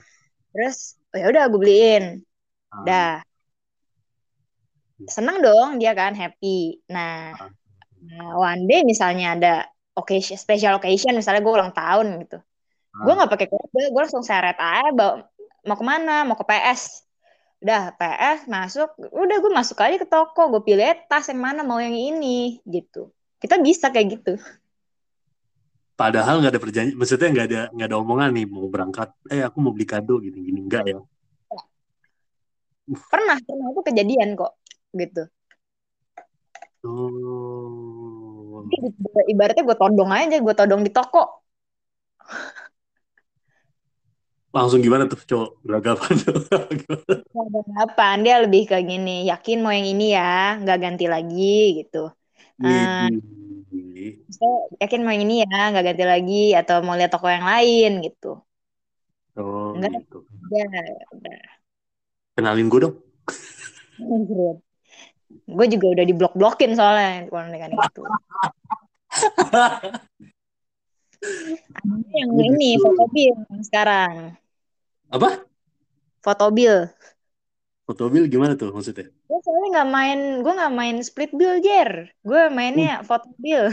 terus 0.54 1.02
oh 1.10 1.18
ya 1.18 1.26
udah 1.34 1.44
gue 1.50 1.58
beliin 1.58 2.22
Ah. 2.70 2.86
dah 2.86 3.14
seneng 5.10 5.42
dong 5.42 5.82
dia 5.82 5.98
kan 5.98 6.14
happy 6.14 6.78
nah 6.86 7.34
Ah. 7.34 7.50
Nah, 8.02 8.34
one 8.34 8.66
day 8.66 8.82
misalnya 8.82 9.38
ada 9.38 9.54
occasion, 9.94 10.34
special 10.34 10.82
occasion, 10.82 11.14
misalnya 11.14 11.46
gue 11.46 11.54
ulang 11.54 11.70
tahun 11.70 12.26
gitu. 12.26 12.42
Gue 12.98 13.14
Ah. 13.14 13.16
nggak 13.22 13.30
pakai 13.30 13.46
kode, 13.46 13.94
gue 13.94 14.02
langsung 14.02 14.26
seret 14.26 14.58
aja, 14.58 14.90
bawa, 14.90 15.22
mau 15.70 15.78
ke 15.78 15.86
mana, 15.86 16.26
mau 16.26 16.34
ke 16.34 16.42
PS. 16.42 17.06
Udah, 17.62 17.93
PS 17.93 18.50
masuk, 18.50 18.89
udah 19.13 19.38
gue 19.38 19.52
masuk 19.54 19.78
aja 19.86 20.02
ke 20.02 20.08
toko, 20.10 20.50
gue 20.50 20.65
pilih 20.65 20.97
tas 21.06 21.30
yang 21.30 21.45
mana, 21.45 21.62
mau 21.62 21.78
yang 21.78 21.93
ini, 21.93 22.58
gitu. 22.65 23.13
Kita 23.38 23.62
bisa 23.62 23.93
kayak 23.93 24.17
gitu. 24.17 24.34
Padahal 25.93 26.41
nggak 26.41 26.58
ada 26.58 26.62
perjanjian, 26.62 26.97
maksudnya 26.97 27.30
nggak 27.30 27.47
ada 27.54 27.62
nggak 27.69 27.88
ada 27.93 27.97
omongan 28.02 28.34
nih 28.34 28.45
mau 28.50 28.65
berangkat. 28.65 29.13
Eh 29.30 29.45
aku 29.45 29.62
mau 29.62 29.69
beli 29.69 29.86
kado 29.86 30.17
gini 30.17 30.41
gini 30.41 30.58
enggak 30.65 30.89
ya? 30.89 30.97
Pernah, 32.89 33.38
pernah 33.45 33.67
itu 33.69 33.82
kejadian 33.86 34.34
kok, 34.34 34.58
gitu. 34.97 35.30
Oh. 36.82 38.65
Jadi, 38.65 38.89
ibaratnya 39.30 39.62
gue 39.62 39.78
todong 39.78 40.10
aja, 40.10 40.41
gue 40.41 40.56
todong 40.58 40.82
di 40.82 40.89
toko. 40.89 41.45
Langsung 44.52 44.84
gimana 44.84 45.08
tuh 45.08 45.20
cowok 45.24 45.50
beragapan? 45.64 46.12
Apaan, 47.80 48.28
dia 48.28 48.44
lebih 48.44 48.68
ke 48.68 48.76
gini, 48.84 49.24
yakin 49.32 49.64
mau 49.64 49.72
yang 49.72 49.88
ini 49.88 50.12
ya, 50.12 50.60
nggak 50.60 50.80
ganti 50.80 51.08
lagi, 51.08 51.80
gitu. 51.80 52.12
Eh, 52.60 53.08
Widih. 53.08 54.28
Saya 54.28 54.56
yakin 54.84 55.08
mau 55.08 55.16
yang 55.16 55.24
ini 55.24 55.48
ya, 55.48 55.72
nggak 55.72 55.86
ganti 55.88 56.04
lagi 56.04 56.44
atau 56.52 56.84
mau 56.84 57.00
lihat 57.00 57.16
toko 57.16 57.32
yang 57.32 57.48
lain 57.48 58.04
gitu. 58.04 58.44
Oh 59.40 59.72
Enggak, 59.72 60.04
gitu. 60.04 60.28
udah, 60.28 60.84
udah. 61.16 61.42
Kenalin 62.36 62.68
gue 62.68 62.80
dong. 62.84 62.96
Gue 65.48 65.68
juga 65.72 65.88
udah 65.96 66.04
diblok-blokin 66.04 66.76
soalnya 66.76 67.32
kalau 67.32 67.48
dengan 67.48 67.72
itu. 67.80 68.04
Yang 72.18 72.32
ini 72.50 72.82
foto 72.82 73.06
bill 73.14 73.46
yang 73.46 73.62
sekarang. 73.62 74.34
Apa? 75.12 75.43
Foto 76.24 76.47
bill. 76.56 76.88
Foto 77.84 78.08
mobil 78.08 78.32
gimana 78.32 78.56
tuh 78.56 78.71
maksudnya? 78.71 79.12
Gue 79.28 79.39
soalnya 79.43 79.67
nggak 79.76 79.89
main, 79.91 80.19
gue 80.39 80.54
nggak 80.56 80.76
main 80.76 80.95
split 81.04 81.32
bill 81.36 81.60
Jer. 81.60 82.15
Gue 82.24 82.47
mainnya 82.47 83.04
foto 83.04 83.28
bill. 83.36 83.67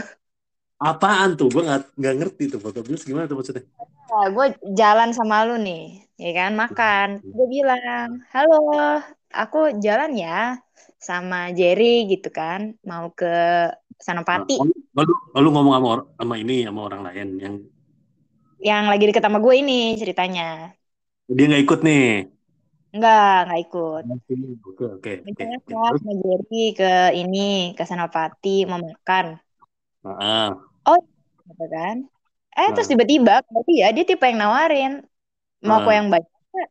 Apaan 0.75 1.39
tuh? 1.39 1.47
Gue 1.47 1.63
nggak 1.63 1.95
nggak 1.95 2.15
ngerti 2.19 2.43
tuh 2.51 2.59
foto 2.59 2.83
mobil 2.83 2.99
gimana 2.99 3.31
tuh 3.31 3.39
maksudnya? 3.39 3.63
Nah, 4.09 4.27
gue 4.33 4.45
jalan 4.75 5.15
sama 5.15 5.47
lu 5.47 5.55
nih, 5.61 6.03
ya 6.19 6.31
kan 6.35 6.51
makan. 6.57 7.07
Gue 7.23 7.47
bilang, 7.47 8.19
halo, 8.35 8.99
aku 9.31 9.79
jalan 9.79 10.17
ya 10.17 10.59
sama 10.99 11.55
Jerry 11.55 12.09
gitu 12.09 12.33
kan, 12.33 12.75
mau 12.83 13.13
ke 13.15 13.69
Sanopati. 14.01 14.57
Oh, 14.59 14.67
lu, 15.03 15.13
oh, 15.35 15.39
lu 15.39 15.49
ngomong 15.53 15.73
sama, 15.77 15.89
sama 16.19 16.35
ini 16.41 16.67
sama 16.67 16.79
orang 16.89 17.01
lain 17.07 17.27
yang 17.39 17.55
Yang 18.59 18.83
lagi 18.91 19.03
deket 19.07 19.23
sama 19.23 19.39
gue 19.39 19.55
ini 19.55 19.95
ceritanya. 19.95 20.75
Dia 21.29 21.45
nggak 21.49 21.63
ikut 21.65 21.79
nih. 21.85 22.05
Enggak, 22.89 23.37
enggak 23.45 23.61
ikut. 23.69 24.03
Oke 24.65 24.85
oke 24.97 25.11
Terus? 25.37 25.97
sama 26.01 26.13
Jerry 26.25 26.65
ke 26.73 26.93
ini, 27.13 27.77
ke 27.77 27.83
Sanopati 27.85 28.65
mau 28.65 28.81
makan. 28.81 29.37
Ah, 30.05 30.57
Gitu 31.49 31.65
kan. 31.69 32.05
Eh, 32.59 32.69
terus 32.73 32.89
Nah. 32.89 32.93
tiba-tiba, 32.97 33.35
berarti 33.45 33.73
ya 33.81 33.87
dia 33.93 34.05
tipe 34.05 34.25
yang 34.25 34.41
nawarin. 34.41 34.93
Mau 35.65 35.81
aku 35.81 35.89
Nah. 35.89 35.95
yang 35.97 36.07
bayar 36.13 36.29
nggak? 36.29 36.69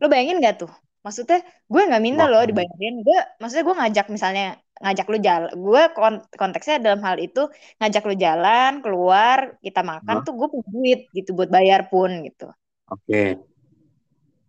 Lo 0.00 0.06
bayangin 0.08 0.38
gak 0.40 0.56
tuh? 0.64 0.72
Maksudnya 1.02 1.42
gue 1.42 1.82
nggak 1.88 2.02
minta 2.02 2.24
loh 2.30 2.42
dibayarin. 2.46 3.02
Gue, 3.02 3.18
maksudnya 3.42 3.64
gue 3.68 3.76
ngajak 3.78 4.06
misalnya, 4.08 4.44
ngajak 4.82 5.06
lu 5.10 5.18
jalan. 5.18 5.50
Gue 5.56 5.82
kon- 5.92 6.24
konteksnya 6.30 6.78
dalam 6.78 7.00
hal 7.02 7.16
itu, 7.18 7.42
ngajak 7.82 8.02
lu 8.06 8.14
jalan, 8.16 8.80
keluar, 8.80 9.38
kita 9.60 9.80
makan 9.82 10.14
Nah. 10.20 10.24
tuh 10.24 10.32
gue 10.38 10.46
punya 10.52 10.68
duit 10.72 11.00
gitu 11.12 11.30
buat 11.36 11.50
bayar 11.50 11.90
pun 11.90 12.10
gitu. 12.26 12.48
Oke. 12.92 13.22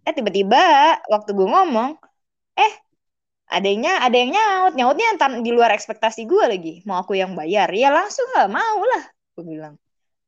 Eh 0.08 0.13
tiba-tiba 0.17 0.58
waktu 1.13 1.29
gue 1.38 1.47
ngomong, 1.53 1.91
eh 2.63 2.73
ada 3.56 3.67
yang 3.71 3.82
ny- 3.86 4.01
ada 4.08 4.15
yang 4.21 4.32
nyaut, 4.36 4.73
nyautnya 4.77 5.08
di 5.47 5.51
luar 5.58 5.71
ekspektasi 5.77 6.21
gue 6.32 6.45
lagi. 6.53 6.71
Mau 6.88 6.97
aku 7.03 7.13
yang 7.21 7.32
bayar, 7.39 7.69
ya 7.82 7.89
langsung 7.97 8.27
lah 8.36 8.45
mau 8.58 8.79
lah. 8.91 9.03
Gue 9.36 9.45
bilang. 9.53 9.75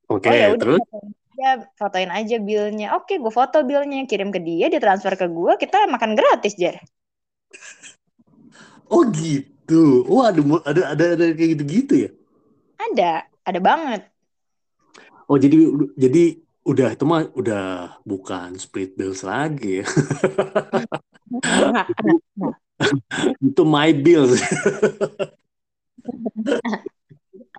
Oke, 0.08 0.30
Oh 0.30 0.36
ya 0.42 0.48
terus? 0.60 0.82
fotoin 0.82 1.10
aja, 1.34 1.48
fotoin 1.80 2.12
aja 2.20 2.36
billnya. 2.48 2.88
Oke, 2.98 3.14
gue 3.24 3.34
foto 3.40 3.58
billnya, 3.70 3.98
kirim 4.12 4.30
ke 4.36 4.40
dia, 4.48 4.66
dia 4.72 4.82
transfer 4.86 5.14
ke 5.22 5.28
gue, 5.38 5.54
kita 5.64 5.78
makan 5.96 6.12
gratis 6.20 6.54
Jer. 6.62 6.76
Oh 8.90 9.04
gitu. 9.14 10.06
Oh 10.10 10.22
ada 10.26 10.42
ada 10.66 10.82
ada, 10.94 11.06
ada 11.18 11.26
kayak 11.34 11.50
gitu-gitu 11.58 11.94
ya? 12.06 12.10
Ada, 12.86 13.12
ada 13.50 13.60
banget. 13.68 14.02
Oh 15.30 15.38
jadi 15.42 15.58
jadi 15.98 16.45
udah 16.66 16.98
itu 16.98 17.06
mah 17.06 17.30
udah 17.38 17.64
bukan 18.02 18.58
split 18.58 18.98
bills 18.98 19.22
lagi 19.22 19.86
ya. 19.86 19.88
Nah, 21.46 21.86
nah, 22.42 22.54
itu 23.46 23.62
my 23.62 23.94
bills. 23.94 24.42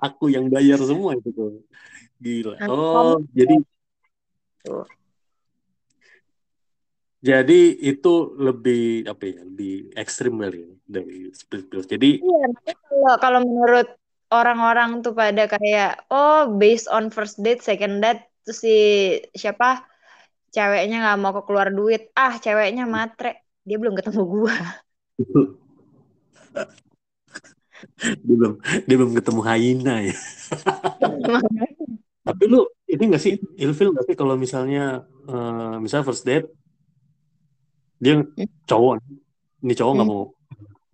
Aku 0.03 0.29
yang 0.29 0.51
bayar 0.51 0.83
semua 0.83 1.15
itu 1.15 1.31
tuh. 1.31 1.63
Gila. 2.19 2.59
Nah, 2.59 2.69
Oh, 2.69 3.17
jadi 3.31 3.63
jadi 7.23 7.61
itu 7.79 8.15
lebih 8.39 9.07
apa 9.07 9.23
ya? 9.23 9.41
Lebih 9.47 9.95
ekstrim 9.95 10.35
kali 10.43 10.67
ya, 10.67 10.71
dari 10.87 11.31
split 11.31 11.71
bills. 11.71 11.87
Jadi 11.87 12.23
Iya, 12.23 13.19
kalau 13.23 13.43
menurut 13.47 13.87
orang-orang 14.35 15.07
tuh 15.07 15.15
pada 15.15 15.47
kayak, 15.47 16.07
oh 16.11 16.51
based 16.59 16.91
on 16.91 17.15
first 17.15 17.39
date, 17.39 17.63
second 17.63 18.03
date, 18.03 18.27
terus 18.47 18.63
si 18.63 18.77
siapa 19.35 19.83
ceweknya 20.55 21.03
nggak 21.03 21.19
mau 21.19 21.43
keluar 21.43 21.75
duit, 21.75 22.15
ah 22.15 22.39
ceweknya 22.39 22.87
matre, 22.87 23.43
dia 23.67 23.77
belum 23.77 23.99
ketemu 23.99 24.23
gua. 24.23 24.55
dia 27.99 28.35
belum 28.39 28.55
dia 28.87 28.97
belum 28.97 29.13
ketemu 29.19 29.41
hyena 29.43 29.95
ya. 30.07 30.17
Tapi 32.27 32.43
lu 32.47 32.67
ini 32.87 33.03
nggak 33.11 33.23
sih 33.23 33.35
ilfil 33.59 33.91
nggak 33.91 34.07
sih 34.09 34.17
kalau 34.19 34.39
misalnya 34.39 35.03
eh, 35.29 35.75
misalnya 35.83 36.07
first 36.07 36.23
date 36.25 36.47
dia 37.99 38.23
cowok 38.71 39.03
ini 39.67 39.75
cowok 39.75 39.93
nggak 39.99 40.09
Hmm. 40.09 40.15
mau 40.17 40.25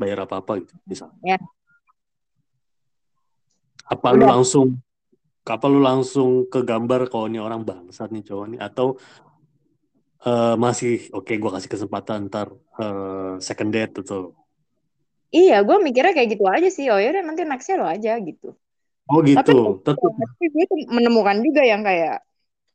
bayar 0.00 0.24
apa 0.26 0.42
apa 0.42 0.52
gitu 0.64 0.74
misalnya. 0.88 1.20
Ya. 1.22 1.38
Apa 3.86 4.16
lu 4.16 4.24
langsung 4.24 4.80
apa 5.42 5.66
lu 5.72 5.78
langsung 5.82 6.46
ke 6.52 6.58
gambar 6.62 7.10
kalau 7.10 7.26
ini 7.30 7.38
orang 7.42 7.66
bangsat 7.68 8.08
nih 8.14 8.22
cowok 8.28 8.46
nih 8.54 8.60
atau 8.62 8.86
eh, 10.26 10.54
masih 10.64 10.90
oke 11.16 11.32
gua 11.42 11.50
kasih 11.56 11.70
kesempatan 11.74 12.18
ntar 12.30 12.48
eh, 12.80 13.32
second 13.46 13.70
date 13.74 13.94
atau 14.02 14.18
Iya, 15.32 15.54
gue 15.66 15.76
mikirnya 15.86 16.12
kayak 16.16 16.28
gitu 16.36 16.44
aja 16.54 16.68
sih. 16.76 16.84
Oh 16.92 16.98
ya 17.02 17.08
udah 17.12 17.24
nanti 17.28 17.42
nextnya 17.48 17.76
lo 17.80 17.86
aja 17.94 18.10
gitu. 18.28 18.46
oh 19.10 19.20
gitu 19.28 19.38
Tapi 19.38 19.52
tetap 19.84 20.12
tapi 20.20 20.44
gue 20.54 20.64
menemukan 20.96 21.38
juga 21.46 21.62
yang 21.72 21.82
kayak 21.88 22.14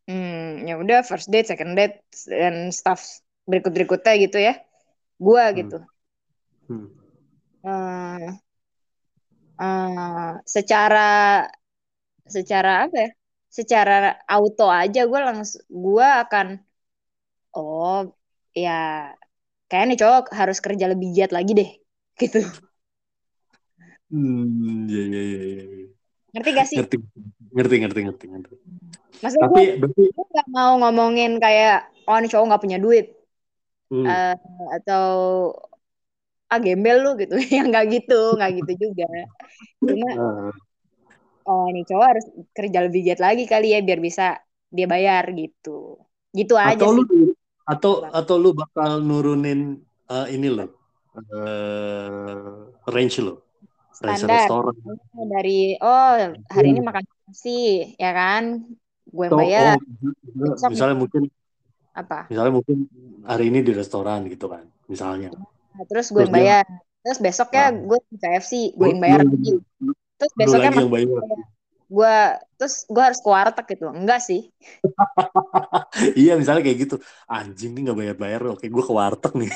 hmm 0.10 0.68
ya 0.70 0.74
udah 0.84 1.00
first 1.10 1.28
date, 1.34 1.48
second 1.52 1.74
date 1.80 1.96
dan 2.32 2.56
stuff 2.80 3.02
berikut 3.50 3.72
berikutnya 3.78 4.14
gitu 4.26 4.38
ya. 4.48 4.54
gue 5.28 5.44
Hmm. 5.52 5.60
gitu 5.60 5.78
Hmm. 6.68 6.88
Eh, 7.64 8.40
eh, 9.60 10.32
secara 10.46 11.00
secara 12.30 12.88
apa 12.88 12.96
ya? 13.08 13.10
Secara 13.48 13.94
auto 14.28 14.68
aja 14.68 15.02
gue 15.08 15.20
langsung 15.24 15.64
gue 15.72 16.08
akan 16.24 16.48
oh 17.56 18.12
ya 18.54 19.12
kayak 19.68 19.86
nih 19.92 19.98
cowok 20.00 20.26
harus 20.36 20.58
kerja 20.64 20.86
lebih 20.92 21.08
giat 21.16 21.32
lagi 21.36 21.52
deh 21.56 21.70
gitu. 22.22 22.40
Hmm, 24.08 24.88
ya, 24.88 25.04
ya, 25.04 25.20
ya, 25.20 25.40
ya. 25.52 25.88
ngerti 26.32 26.50
gak 26.56 26.68
sih? 26.72 26.78
Ngerti, 26.80 26.96
ngerti, 27.52 27.76
ngerti, 27.84 28.00
ngerti, 28.08 28.26
ngerti. 28.32 28.56
maksudnya 29.20 29.48
Tapi 29.52 29.62
gue 29.68 29.80
berarti, 29.84 30.04
gue 30.16 30.26
gak 30.32 30.48
mau 30.48 30.72
ngomongin 30.80 31.32
kayak 31.44 31.92
oh 32.08 32.16
ini 32.16 32.28
cowok 32.32 32.46
nggak 32.48 32.64
punya 32.64 32.80
duit. 32.80 33.06
Hmm, 33.92 34.04
eh, 34.08 34.36
atau 34.80 35.08
ah 36.48 36.60
gembel 36.64 36.98
lu 37.04 37.12
gitu. 37.20 37.36
Ya 37.56 37.68
nggak 37.68 37.86
gitu 37.92 38.40
nggak 38.40 38.52
gitu 38.64 38.72
juga. 38.88 39.08
Cuma 39.84 40.08
eh, 40.16 40.52
oh 41.48 41.66
ini 41.72 41.82
cowok 41.88 42.08
harus 42.08 42.26
kerja 42.52 42.80
lebih 42.84 43.02
giat 43.08 43.20
lagi 43.24 43.48
kali 43.48 43.74
ya 43.74 43.80
biar 43.80 44.00
bisa 44.04 44.38
dia 44.68 44.88
bayar 44.88 45.32
gitu. 45.32 45.96
Gitu 46.36 46.54
aja 46.60 46.76
atau 46.76 46.90
lu, 46.92 47.04
sih. 47.08 47.32
atau 47.64 47.94
Bang. 48.04 48.12
atau 48.14 48.36
lu 48.36 48.52
bakal 48.52 49.00
nurunin 49.00 49.80
eh, 50.12 50.28
ini 50.36 50.48
lo, 50.52 50.68
eh, 51.16 52.68
range 52.92 53.24
lo, 53.24 53.48
range 54.04 54.22
standar. 54.22 54.44
restoran. 54.44 54.76
dari 55.16 55.80
oh 55.80 56.36
hari 56.52 56.68
ini 56.76 56.82
makan 56.84 57.04
nasi 57.28 57.92
ya 57.96 58.12
kan? 58.12 58.68
Gue 59.08 59.32
Atau, 59.32 59.40
bayar. 59.40 59.80
oh, 59.80 60.52
besok 60.52 60.70
misalnya 60.76 60.96
mungkin, 61.00 61.22
apa? 61.96 62.28
misalnya 62.28 62.54
mungkin 62.60 62.78
hari 63.24 63.48
ini 63.48 63.64
di 63.64 63.72
restoran 63.72 64.28
gitu 64.28 64.52
kan, 64.52 64.68
misalnya. 64.92 65.32
Nah, 65.32 65.86
terus 65.88 66.12
gue 66.12 66.28
Terus 66.28 66.28
yang 66.28 66.36
dia, 66.36 66.44
bayar. 66.44 66.66
Terus 67.08 67.20
besoknya 67.24 67.66
ah, 67.72 67.72
gue 67.72 68.00
ke 68.04 68.16
KFC 68.20 68.52
gue 68.76 68.84
lu, 68.84 68.92
yang 68.92 69.00
bayar 69.00 69.20
lu, 69.24 69.32
lagi. 69.32 69.52
lu, 69.80 69.92
terus 70.18 70.34
lu 70.46 70.46
besoknya 70.46 70.70
lagi 70.70 70.84
gue 71.96 72.16
terus 72.58 72.76
gue 72.94 73.04
harus 73.08 73.20
ke 73.24 73.30
warteg 73.36 73.66
gitu. 73.72 73.86
Enggak 74.00 74.20
sih. 74.28 74.42
Iya, 76.20 76.32
misalnya 76.40 76.62
kayak 76.66 76.80
gitu. 76.84 76.96
Anjing 77.34 77.72
nih 77.74 77.82
nggak 77.86 77.98
bayar-bayar, 78.02 78.40
oke 78.54 78.66
gue 78.74 78.84
ke 78.88 78.94
warteg 79.00 79.34
nih. 79.42 79.52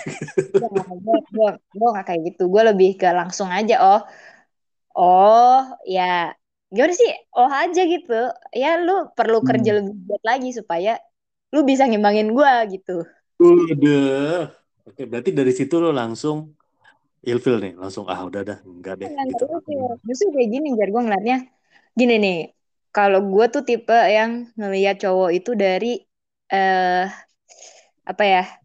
Gue 1.36 1.50
gue 1.78 1.88
nggak 1.93 2.06
kayak 2.08 2.21
gitu. 2.28 2.41
Gue 2.54 2.62
lebih 2.69 2.89
ke 3.00 3.08
langsung 3.19 3.50
aja 3.58 3.74
oh. 3.86 4.00
Oh 4.97 5.56
ya. 5.95 6.02
Gimana 6.74 6.93
sih? 7.02 7.10
Oh 7.36 7.50
aja 7.62 7.82
gitu. 7.93 8.13
Ya 8.62 8.67
lu 8.86 8.91
perlu 9.17 9.38
kerja 9.47 9.69
Hmm. 9.69 9.78
lebih 9.78 9.93
giat 10.08 10.24
lagi 10.30 10.50
supaya 10.60 10.89
lu 11.54 11.60
bisa 11.69 11.84
ngimbangin 11.89 12.28
gue 12.38 12.52
gitu. 12.74 12.91
Udah. 13.41 14.54
Oke, 14.88 15.02
berarti 15.10 15.30
dari 15.39 15.52
situ 15.58 15.74
lo 15.84 15.89
langsung 16.00 16.38
ilfil 17.30 17.56
nih, 17.64 17.74
langsung 17.82 18.06
ah 18.14 18.22
udah 18.30 18.42
dah, 18.50 18.58
enggak 18.66 18.96
deh 19.02 19.12
Enggak, 19.12 19.24
gitu. 19.30 19.46
enggak 19.46 19.50
ilfil. 19.56 19.82
Justru 20.08 20.28
kayak 20.36 20.50
gini, 20.54 20.68
jar 20.78 20.88
gue 20.94 21.02
ngeliatnya 21.06 21.36
gini 22.00 22.14
nih. 22.26 22.36
Kalau 22.96 23.20
gue 23.34 23.46
tuh 23.54 23.64
tipe 23.70 23.94
yang 24.18 24.32
ngeliat 24.60 24.96
cowok 25.04 25.30
itu 25.38 25.52
dari 25.64 25.88
eh 26.54 27.02
apa 28.06 28.24
ya? 28.26 28.62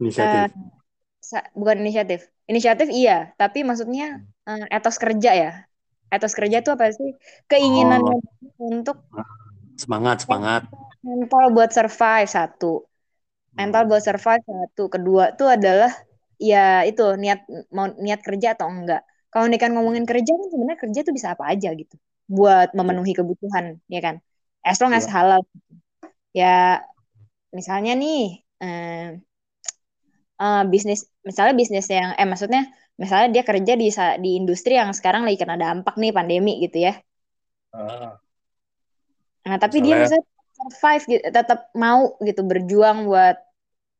Inisiatif. 0.00 0.46
sa- 1.30 1.48
bukan 1.58 1.76
inisiatif. 1.82 2.20
Inisiatif 2.50 2.88
iya, 2.98 3.12
tapi 3.40 3.58
maksudnya 3.68 4.04
eh, 4.48 4.62
etos 4.76 4.96
kerja 5.04 5.30
ya. 5.42 5.48
Etos 6.14 6.32
kerja 6.38 6.56
tuh 6.64 6.72
apa 6.76 6.86
sih? 6.98 7.10
Keinginannya 7.50 8.12
Oh, 8.12 8.20
untuk 8.70 8.96
semangat, 9.78 10.22
semangat. 10.24 10.62
mental 11.06 11.44
buat 11.56 11.70
survive 11.76 12.28
satu. 12.36 12.66
Mental 13.58 13.82
Hmm. 13.82 13.90
buat 13.90 14.02
survive 14.08 14.42
satu. 14.52 14.82
Kedua 14.94 15.24
tuh 15.38 15.48
adalah 15.56 15.90
ya 16.48 16.56
itu 16.88 17.02
niat 17.22 17.38
mau 17.76 17.86
niat 18.04 18.20
kerja 18.26 18.48
atau 18.54 18.66
enggak. 18.74 19.00
Kalau 19.32 19.46
nih 19.50 19.60
kan 19.62 19.70
ngomongin 19.74 20.04
kerja 20.10 20.30
kan 20.40 20.46
sebenarnya 20.52 20.80
kerja 20.84 21.00
tuh 21.06 21.14
bisa 21.18 21.28
apa 21.34 21.44
aja 21.52 21.68
gitu. 21.80 21.94
Buat 22.36 22.68
memenuhi 22.78 23.12
kebutuhan, 23.18 23.64
ya 23.94 23.98
kan? 24.06 24.16
As 24.68 24.78
long 24.82 24.92
as 24.98 25.06
Ya. 25.06 25.14
halal. 25.14 25.40
Ya 26.38 26.46
misalnya 27.56 27.90
nih 28.00 28.16
eh, 28.62 28.94
eh, 30.42 30.60
bisnis 30.72 31.00
misalnya 31.28 31.54
bisnis 31.60 31.86
yang 31.96 32.10
eh 32.20 32.26
maksudnya 32.30 32.60
misalnya 33.02 33.28
dia 33.34 33.42
kerja 33.50 33.72
di 33.82 33.86
sa- 33.96 34.16
di 34.24 34.28
industri 34.40 34.72
yang 34.80 34.90
sekarang 34.98 35.22
lagi 35.26 35.38
kena 35.42 35.56
dampak 35.62 35.94
nih 36.02 36.10
pandemi 36.16 36.50
gitu 36.64 36.76
ya. 36.86 36.92
Ah, 37.72 38.20
Nah, 39.46 39.56
tapi 39.62 39.76
dia 39.84 39.94
misalnya, 40.02 40.24
misalnya 40.24 40.24
survive 40.58 41.02
gitu, 41.12 41.22
tetap 41.36 41.58
mau 41.84 42.00
gitu 42.28 42.40
berjuang 42.50 42.96
buat 43.08 43.36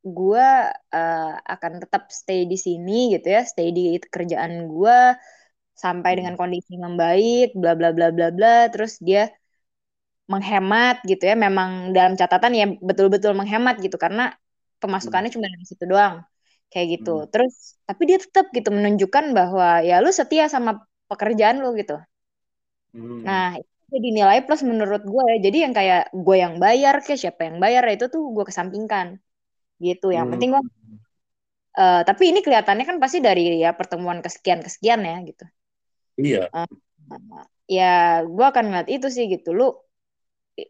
gue 0.04 0.46
akan 1.54 1.72
tetap 1.82 2.02
stay 2.20 2.40
di 2.52 2.56
sini 2.66 2.92
gitu 3.14 3.26
ya, 3.36 3.40
stay 3.52 3.68
di 3.76 3.82
kerjaan 4.14 4.52
gue 4.72 4.96
sampai 5.84 6.10
hmm, 6.10 6.18
dengan 6.18 6.34
kondisi 6.40 6.72
membaik, 6.84 7.46
bla 7.60 7.72
bla 7.78 7.88
bla 7.96 8.08
bla 8.16 8.28
bla. 8.36 8.48
Terus 8.72 8.92
dia 9.08 9.20
menghemat 10.32 10.94
gitu 11.10 11.22
ya, 11.30 11.34
memang 11.46 11.70
dalam 11.96 12.12
catatan 12.20 12.52
ya 12.60 12.64
betul-betul 12.88 13.32
menghemat 13.40 13.74
gitu 13.84 13.96
karena 14.04 14.22
hmm, 15.02 15.18
pemasukannya 15.20 15.30
cuma 15.34 15.46
dari 15.52 15.66
situ 15.70 15.84
doang, 15.92 16.14
kayak 16.72 16.86
gitu. 17.00 17.10
hmm, 17.10 17.24
Terus 17.32 17.52
tapi 17.88 18.02
dia 18.08 18.18
tetap 18.24 18.46
gitu 18.56 18.68
menunjukkan 18.76 19.24
bahwa 19.38 19.64
ya 19.88 19.94
lu 20.04 20.10
setia 20.18 20.44
sama 20.54 20.70
pekerjaan 21.10 21.56
lu 21.62 21.68
gitu. 21.80 21.94
hmm. 22.94 23.26
Nah, 23.26 23.44
itu 23.60 23.84
jadi 23.94 24.08
nilai 24.18 24.38
plus 24.46 24.62
menurut 24.70 25.02
gue 25.12 25.22
ya. 25.32 25.36
Jadi 25.46 25.56
yang 25.64 25.74
kayak 25.78 26.00
gue 26.24 26.36
yang 26.44 26.54
bayar, 26.64 26.94
kayak 27.04 27.20
siapa 27.22 27.40
yang 27.48 27.56
bayar 27.64 27.82
itu 27.94 28.04
tuh 28.14 28.22
gue 28.36 28.44
kesampingkan 28.50 29.06
gitu. 29.80 30.06
Yang 30.16 30.26
Hmm. 30.26 30.32
penting 30.32 30.48
gue, 30.54 30.62
eh, 31.80 32.00
tapi 32.08 32.22
ini 32.30 32.40
kelihatannya 32.44 32.84
kan 32.90 32.96
pasti 33.02 33.18
dari 33.26 33.42
ya 33.64 33.70
pertemuan 33.78 34.18
kesekian 34.24 34.60
kesekian 34.66 35.00
ya 35.10 35.16
gitu. 35.28 35.44
Iya. 36.16 36.50
Eh, 36.54 36.66
ya 37.78 38.22
gue 38.34 38.44
akan 38.50 38.64
ngeliat 38.68 38.88
itu 38.94 39.06
sih 39.16 39.24
gitu. 39.32 39.48
Lu, 39.58 39.64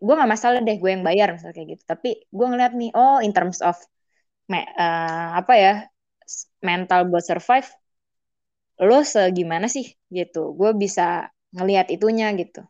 gue 0.04 0.14
nggak 0.16 0.30
masalah 0.34 0.58
deh 0.66 0.76
gue 0.82 0.90
yang 0.94 1.04
bayar 1.08 1.28
misalnya 1.34 1.54
kayak 1.58 1.68
gitu. 1.76 1.84
Tapi 1.92 2.08
gue 2.36 2.46
ngeliat 2.50 2.72
nih, 2.80 2.90
oh 2.96 3.18
in 3.26 3.32
terms 3.36 3.58
of 3.68 3.76
me- 4.52 4.70
eh, 4.82 5.28
apa 5.40 5.52
ya 5.64 5.72
mental 6.68 7.00
buat 7.10 7.24
survive, 7.30 7.68
lo 8.88 8.98
segimana 9.14 9.66
sih 9.74 9.86
gitu. 10.18 10.42
Gue 10.58 10.70
bisa 10.82 11.06
ngelihat 11.56 11.86
itunya 11.96 12.26
gitu. 12.40 12.60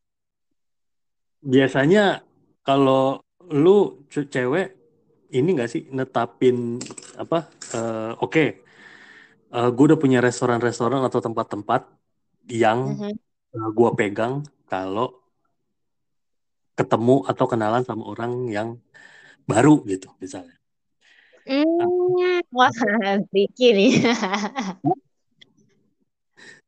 Biasanya 1.45 2.25
kalau 2.65 3.21
lu 3.63 3.79
ce- 4.13 4.29
cewek 4.33 4.67
ini 5.39 5.49
nggak 5.57 5.71
sih 5.73 5.83
netapin 5.97 6.57
apa? 7.23 7.37
eh, 7.77 8.13
Oke, 8.25 8.41
eh, 9.55 9.69
gue 9.75 9.85
udah 9.89 9.99
punya 10.05 10.19
restoran-restoran 10.27 11.01
atau 11.09 11.21
tempat-tempat 11.27 11.81
yang 12.63 12.81
Mhm. 12.85 13.19
eh, 13.57 13.69
gue 13.79 13.91
pegang 13.99 14.35
kalau 14.71 15.07
ketemu 16.79 17.17
atau 17.31 17.47
kenalan 17.53 17.83
sama 17.89 18.03
orang 18.13 18.33
yang 18.57 18.69
baru 19.51 19.75
gitu 19.93 20.09
misalnya. 20.25 20.57
Hmm, 21.47 22.41
wah, 22.57 22.71
nih. 23.77 23.93
Apa? 24.85 24.95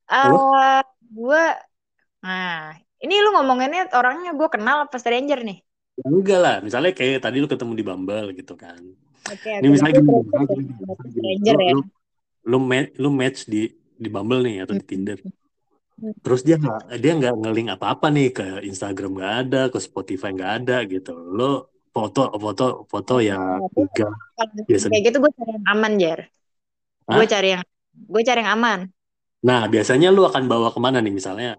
Ah, 0.09 0.83
gue, 1.17 1.39
nah, 2.25 2.51
ini 3.05 3.15
lu 3.25 3.29
ngomonginnya 3.35 3.81
orangnya 3.99 4.31
gue 4.39 4.49
kenal 4.55 4.77
apa 4.87 4.97
stranger 5.03 5.39
nih? 5.49 5.59
Ya 5.97 6.07
Enggak 6.13 6.41
lah, 6.45 6.57
misalnya 6.61 6.93
kayak 6.93 7.25
tadi 7.25 7.37
lu 7.41 7.49
ketemu 7.49 7.73
di 7.73 7.85
Bumble 7.85 8.29
gitu 8.37 8.53
kan. 8.53 8.77
Oke, 9.27 9.49
Ini 9.49 9.65
oke, 9.65 9.73
misalnya 9.73 9.95
gini, 9.97 10.13
stranger 11.09 11.57
ya, 11.57 11.73
Lu, 11.73 11.81
lu, 11.81 11.83
lu, 12.47 12.59
ma- 12.61 12.93
lu 13.01 13.09
match 13.11 13.49
di 13.49 13.73
di 13.97 14.09
Bumble 14.13 14.45
nih 14.45 14.57
atau 14.69 14.77
di 14.77 14.85
Tinder. 14.85 15.19
Hmm. 15.97 16.13
Terus 16.21 16.45
dia 16.45 16.61
nggak 16.61 17.01
dia 17.01 17.13
nggak 17.17 17.35
nge-link 17.41 17.69
apa-apa 17.73 18.13
nih 18.13 18.29
ke 18.29 18.47
Instagram 18.69 19.17
nggak 19.17 19.35
ada, 19.49 19.63
ke 19.73 19.79
Spotify 19.81 20.37
nggak 20.37 20.53
ada 20.63 20.77
gitu. 20.85 21.17
Lo 21.17 21.73
foto 21.89 22.29
foto 22.37 22.85
foto 22.85 23.15
ya 23.25 23.41
Nah, 23.41 23.65
tiga 23.73 24.13
biasanya. 24.69 24.93
kayak 24.93 25.05
gitu 25.09 25.17
gue 25.25 25.33
cari 25.33 25.51
yang 25.57 25.67
aman, 25.73 25.93
Jer. 25.97 26.21
Gue 27.09 27.25
cari 27.25 27.49
yang, 27.57 27.63
gue 27.97 28.23
cari 28.23 28.39
yang 28.45 28.53
aman. 28.61 28.81
Nah 29.41 29.65
biasanya 29.73 30.13
lu 30.13 30.29
akan 30.29 30.45
bawa 30.45 30.69
ke 30.69 30.79
mana 30.83 31.01
nih 31.01 31.15
misalnya 31.17 31.57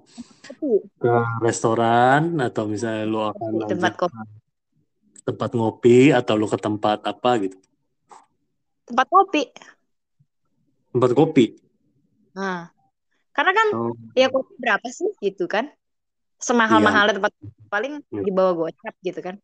ke 0.98 1.14
restoran 1.46 2.22
atau 2.42 2.64
misalnya 2.66 3.04
lu 3.06 3.20
akan 3.22 3.52
tempat 3.70 3.94
kopi, 4.00 4.18
tempat 5.28 5.50
ngopi 5.54 5.98
atau 6.16 6.34
lu 6.40 6.48
ke 6.48 6.58
tempat 6.58 7.04
apa 7.04 7.32
gitu 7.44 7.58
tempat 8.88 9.08
kopi. 9.12 9.44
tempat 10.96 11.12
kopi. 11.14 11.46
Nah, 12.34 12.72
karena 13.36 13.52
kan 13.54 13.68
Oh 13.76 13.92
ya 14.18 14.32
kopi 14.32 14.54
berapa 14.58 14.88
sih 14.90 15.12
gitu 15.22 15.46
kan? 15.46 15.68
iya, 15.68 16.42
Semahal-mahalnya 16.42 17.20
tempat 17.20 17.34
paling 17.68 18.00
Iya. 18.14 18.24
di 18.24 18.32
bawah 18.32 18.54
gocap 18.66 18.96
gitu 19.04 19.20
kan. 19.22 19.36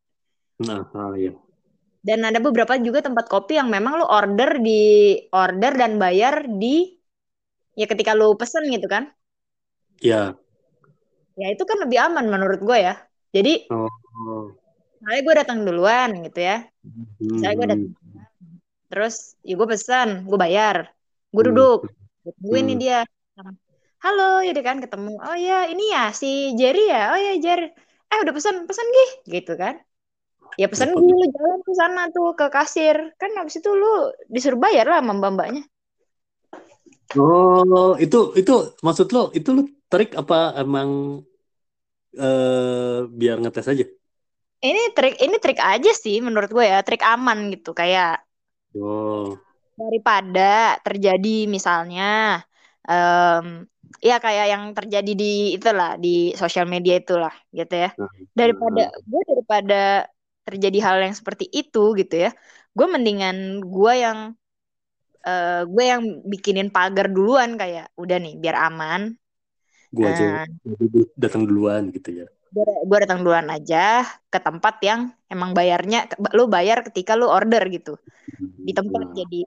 nah 0.63 0.87
ah, 0.95 1.13
iya. 1.19 1.35
Dan 2.03 2.23
ada 2.27 2.39
beberapa 2.43 2.75
juga 2.83 2.99
tempat 2.99 3.31
kopi 3.31 3.55
yang 3.59 3.71
memang 3.71 3.99
lu 3.99 4.05
order 4.07 4.59
di 4.59 5.15
order 5.31 5.71
dan 5.75 5.95
bayar 5.99 6.47
di 6.47 6.99
ya 7.79 7.87
ketika 7.87 8.11
lu 8.15 8.35
pesen 8.35 8.67
gitu 8.71 8.87
kan. 8.91 9.07
Ya. 10.03 10.35
Ya 11.33 11.47
itu 11.53 11.63
kan 11.65 11.77
lebih 11.81 11.97
aman 11.97 12.25
menurut 12.29 12.59
gue 12.61 12.77
ya. 12.77 12.93
Jadi 13.33 13.67
Oh, 13.73 14.53
misalnya 15.01 15.21
gue 15.25 15.35
datang 15.35 15.59
duluan 15.65 16.09
gitu 16.25 16.39
ya. 16.39 16.57
Misalnya 17.19 17.55
gue 17.59 17.67
datang 17.73 17.89
Hmm. 17.93 18.57
terus 18.91 19.33
ya 19.41 19.53
gue 19.57 19.67
pesan, 19.67 20.29
gue 20.29 20.37
bayar. 20.37 20.93
gue 21.33 21.41
Hmm. 21.41 21.49
duduk 21.49 21.79
gue 22.23 22.33
tungguin 22.37 22.63
nih 22.69 22.77
Hmm. 22.77 22.83
dia 22.85 22.99
halo 24.05 24.45
ya 24.45 24.51
dia 24.53 24.65
kan 24.67 24.77
ketemu 24.83 25.17
oh 25.17 25.33
ya 25.33 25.65
ini 25.65 25.89
ya 25.89 26.13
si 26.13 26.53
Jerry 26.53 26.91
ya 26.93 27.15
oh 27.15 27.19
ya 27.19 27.33
Jerry 27.41 27.73
eh 28.11 28.17
udah 28.21 28.33
pesan 28.35 28.69
pesan 28.69 28.85
gih 28.93 29.11
gitu 29.39 29.57
kan 29.57 29.81
ya 30.61 30.69
pesan 30.69 30.93
gih 30.93 31.01
lu 31.09 31.25
jalan 31.33 31.59
ke 31.65 31.71
sana 31.73 32.01
tuh 32.13 32.37
ke 32.37 32.45
kasir 32.53 32.97
kan 33.17 33.31
habis 33.33 33.57
itu 33.57 33.69
lu 33.73 34.13
disuruh 34.29 34.59
bayar 34.61 34.85
lah 34.85 35.01
sama 35.01 35.17
mbak-mbaknya 35.17 35.65
Oh, 37.17 37.93
itu 38.03 38.17
itu 38.39 38.51
maksud 38.85 39.07
lo 39.15 39.19
itu 39.37 39.49
lo 39.57 39.61
trik 39.91 40.09
apa 40.21 40.35
emang 40.61 40.89
eh 42.23 42.97
biar 43.19 43.35
ngetes 43.41 43.67
aja? 43.71 43.85
ini 44.67 44.81
trik 44.95 45.13
ini 45.25 45.35
trik 45.43 45.59
aja 45.71 45.91
sih 46.03 46.15
menurut 46.25 46.49
gue 46.55 46.65
ya 46.71 46.77
trik 46.87 47.01
aman 47.13 47.37
gitu 47.53 47.69
kayak 47.79 48.09
Oh, 48.75 49.41
daripada 49.79 50.41
terjadi 50.85 51.27
misalnya 51.55 52.03
em, 52.89 53.45
ya 54.07 54.13
kayak 54.25 54.45
yang 54.53 54.63
terjadi 54.77 55.11
di 55.21 55.25
itulah 55.55 55.89
di 56.03 56.07
sosial 56.41 56.65
media 56.73 56.93
itulah 57.01 57.33
gitu 57.57 57.73
ya. 57.83 57.87
Nah, 57.97 58.09
daripada 58.39 58.81
gue 59.09 59.21
daripada 59.31 59.75
terjadi 60.47 60.77
hal 60.85 60.97
yang 61.05 61.15
seperti 61.19 61.45
itu 61.59 61.79
gitu 61.99 62.13
ya 62.23 62.29
gue 62.77 62.87
mendingan 62.93 63.35
gue 63.73 63.91
yang 64.03 64.19
eh, 65.27 65.61
gue 65.67 65.83
yang 65.91 66.01
bikinin 66.31 66.69
pagar 66.75 67.07
duluan 67.15 67.55
kayak 67.61 67.91
udah 67.97 68.17
nih 68.23 68.33
biar 68.41 68.55
aman. 68.69 69.01
Gua 69.93 70.09
aja 70.09 70.25
Eh, 70.25 70.45
jadi 70.65 70.99
datang 71.15 71.43
duluan 71.49 71.89
gitu 71.95 72.09
ya. 72.23 72.27
gue 72.53 72.69
gue 72.89 72.97
datang 73.03 73.19
duluan 73.25 73.47
aja 73.49 74.05
ke 74.29 74.37
tempat 74.37 74.75
yang 74.85 75.01
emang 75.33 75.57
bayarnya 75.57 76.05
lu 76.37 76.45
bayar 76.45 76.85
ketika 76.87 77.17
lu 77.17 77.25
order 77.25 77.63
gitu. 77.75 77.97
Di 78.67 78.71
tempat 78.77 79.03
Nah, 79.03 79.15
jadi 79.17 79.39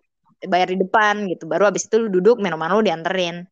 bayar 0.52 0.68
di 0.74 0.78
depan 0.84 1.14
gitu. 1.30 1.44
Baru 1.46 1.64
abis 1.70 1.86
itu 1.88 1.96
lu 2.02 2.08
duduk 2.10 2.36
minuman 2.42 2.70
lu 2.74 2.82
dianterin. 2.82 3.46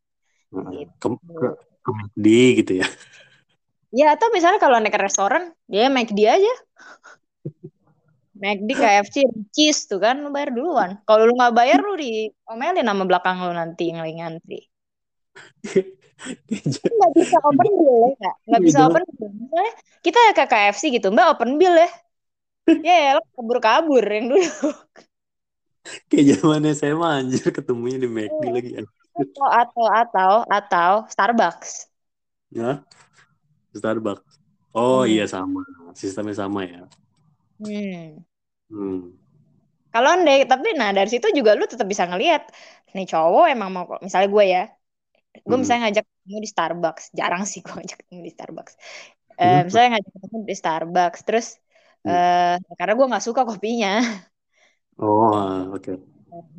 Nah, 0.55 0.71
gitu. 0.75 0.91
ke, 1.01 1.07
ke, 1.39 1.47
ke 1.85 1.89
McD 1.97 2.27
gitu 2.63 2.73
ya. 2.83 2.87
ya 3.99 4.05
atau 4.15 4.27
misalnya 4.35 4.59
kalau 4.59 4.77
naik 4.81 4.93
ke 4.95 4.99
restoran 5.01 5.43
dia 5.71 5.87
McD 5.87 6.19
aja 6.27 6.53
McD 8.43 8.69
KFC 8.81 9.15
cheese 9.55 9.79
tuh 9.89 9.99
kan 10.05 10.15
lu 10.23 10.29
bayar 10.35 10.49
duluan 10.57 10.91
kalau 11.07 11.23
lu 11.27 11.33
nggak 11.39 11.53
bayar 11.59 11.79
lu 11.87 11.91
diomelin 12.01 12.85
sama 12.89 13.03
belakang 13.09 13.35
lu 13.45 13.51
nanti 13.61 13.81
yang 13.89 13.99
lagi 14.03 14.15
ngantri 14.19 14.57
nggak 16.95 17.11
bisa 17.17 17.37
open 17.49 17.69
bill 17.79 17.95
ya 18.03 18.09
nggak 18.19 18.35
nggak 18.47 18.61
bisa 18.67 18.77
Gitu. 18.77 18.85
open 18.87 19.03
bill 19.17 19.29
misalnya 19.41 19.71
kita 20.05 20.19
ke 20.37 20.43
KFC 20.51 20.83
gitu 20.95 21.07
mbak 21.13 21.27
open 21.33 21.51
bill 21.59 21.73
ya 21.83 21.89
ya 22.87 22.93
ya 23.05 23.11
kabur-kabur 23.35 24.03
yang 24.15 24.25
dulu 24.31 24.69
Kayak 26.09 26.25
zaman 26.41 26.61
SMA 26.77 27.09
anjir 27.21 27.45
ketemunya 27.57 27.97
di 28.03 28.07
McD 28.15 28.43
lagi. 28.55 28.69
atau 29.21 29.47
atau 29.61 29.85
atau 30.01 30.31
atau 30.57 30.91
Starbucks 31.13 31.71
Ya, 32.51 32.85
Starbucks. 33.75 34.33
Oh 34.75 35.03
Hmm. 35.03 35.07
iya 35.11 35.25
sama, 35.27 35.61
sistemnya 36.01 36.35
sama 36.41 36.61
ya. 36.65 36.81
Hmm. 37.59 38.25
Hmm. 38.69 39.17
Kalau 39.93 40.11
ndek, 40.21 40.39
tapi 40.51 40.67
nah 40.79 40.89
dari 40.97 41.09
situ 41.13 41.27
juga 41.37 41.51
lu 41.59 41.63
tetap 41.71 41.87
bisa 41.93 42.03
ngelihat 42.09 42.41
nih 42.95 43.05
cowok 43.11 43.43
emang 43.53 43.69
mau 43.75 43.83
misalnya 44.05 44.27
gue 44.35 44.43
ya, 44.53 44.59
gue 45.47 45.57
Hmm. 45.57 45.61
misalnya 45.61 45.81
ngajak 45.85 46.05
ketemu 46.11 46.37
di 46.45 46.49
Starbucks, 46.53 47.03
jarang 47.19 47.43
sih 47.51 47.59
gue 47.65 47.73
ngajak 47.77 47.97
ketemu 48.01 48.21
di 48.29 48.33
Starbucks. 48.37 48.73
Eh, 49.41 49.57
Kenapa? 49.65 49.67
misalnya 49.67 49.89
ngajak 49.93 50.11
ketemu 50.17 50.37
di 50.51 50.55
Starbucks, 50.61 51.19
terus 51.27 51.47
Hmm. 52.05 52.15
eh 52.15 52.53
karena 52.79 52.93
gue 52.99 53.07
nggak 53.11 53.25
suka 53.27 53.41
kopinya, 53.49 53.89
Oh, 54.97 55.31
ah, 55.33 55.69
oke. 55.73 55.93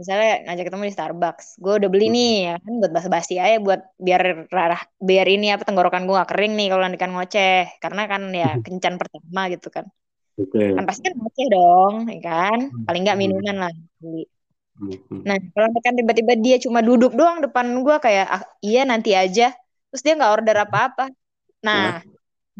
misalnya 0.00 0.28
ngajak 0.44 0.64
ketemu 0.68 0.84
di 0.88 0.94
Starbucks, 0.96 1.46
gue 1.62 1.72
udah 1.78 1.88
beli 1.92 2.04
Hmm. 2.04 2.16
nih 2.16 2.28
ya 2.46 2.52
kan 2.64 2.72
buat 2.80 2.92
basa-basi 2.96 3.32
aja 3.44 3.56
buat 3.66 3.80
biar 4.06 4.22
rarah 4.56 4.80
biar 5.08 5.26
ini 5.34 5.46
apa 5.54 5.62
tenggorokan 5.68 6.02
gue 6.06 6.14
gak 6.20 6.30
kering 6.32 6.52
nih 6.58 6.66
kalau 6.70 6.82
nantikan 6.84 7.10
ngoceh, 7.14 7.54
karena 7.82 8.00
kan 8.12 8.22
ya 8.40 8.46
kencan 8.64 8.94
pertama 9.00 9.40
gitu 9.52 9.68
kan, 9.76 9.84
Oke. 10.36 10.60
kan 10.76 10.84
pasti 10.88 11.02
kan 11.08 11.14
ngoceh 11.16 11.46
dong, 11.54 11.94
ya 12.12 12.18
kan, 12.20 12.58
paling 12.86 13.00
nggak 13.04 13.16
Hmm. 13.16 13.24
minuman 13.24 13.56
lah. 13.62 13.72
Hmm, 14.76 14.92
hmm. 15.08 15.20
Nah, 15.24 15.36
kalau 15.56 15.68
kan 15.80 15.94
tiba-tiba 15.96 16.32
dia 16.36 16.56
cuma 16.60 16.80
duduk 16.84 17.12
doang 17.16 17.40
depan 17.44 17.66
gue 17.80 17.96
kayak 18.04 18.26
"Ah, 18.28 18.42
iya 18.60 18.84
nanti 18.84 19.10
aja, 19.16 19.50
terus 19.88 20.02
dia 20.04 20.12
nggak 20.18 20.32
order 20.36 20.56
apa-apa. 20.68 21.08
Nah, 21.64 22.04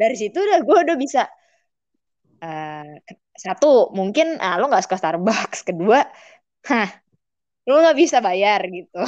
dari 0.01 0.15
situ 0.17 0.37
udah 0.41 0.59
gue 0.65 0.77
udah 0.85 0.97
bisa 0.97 1.21
eh, 2.43 2.85
satu 3.37 3.93
mungkin 3.93 4.37
ah, 4.41 4.57
lo 4.59 4.69
nggak 4.69 4.83
suka 4.85 4.97
Starbucks, 5.01 5.61
kedua, 5.69 5.99
hah, 6.69 6.89
lo 7.69 7.73
nggak 7.83 7.97
bisa 7.97 8.17
bayar 8.25 8.61
gitu. 8.69 8.99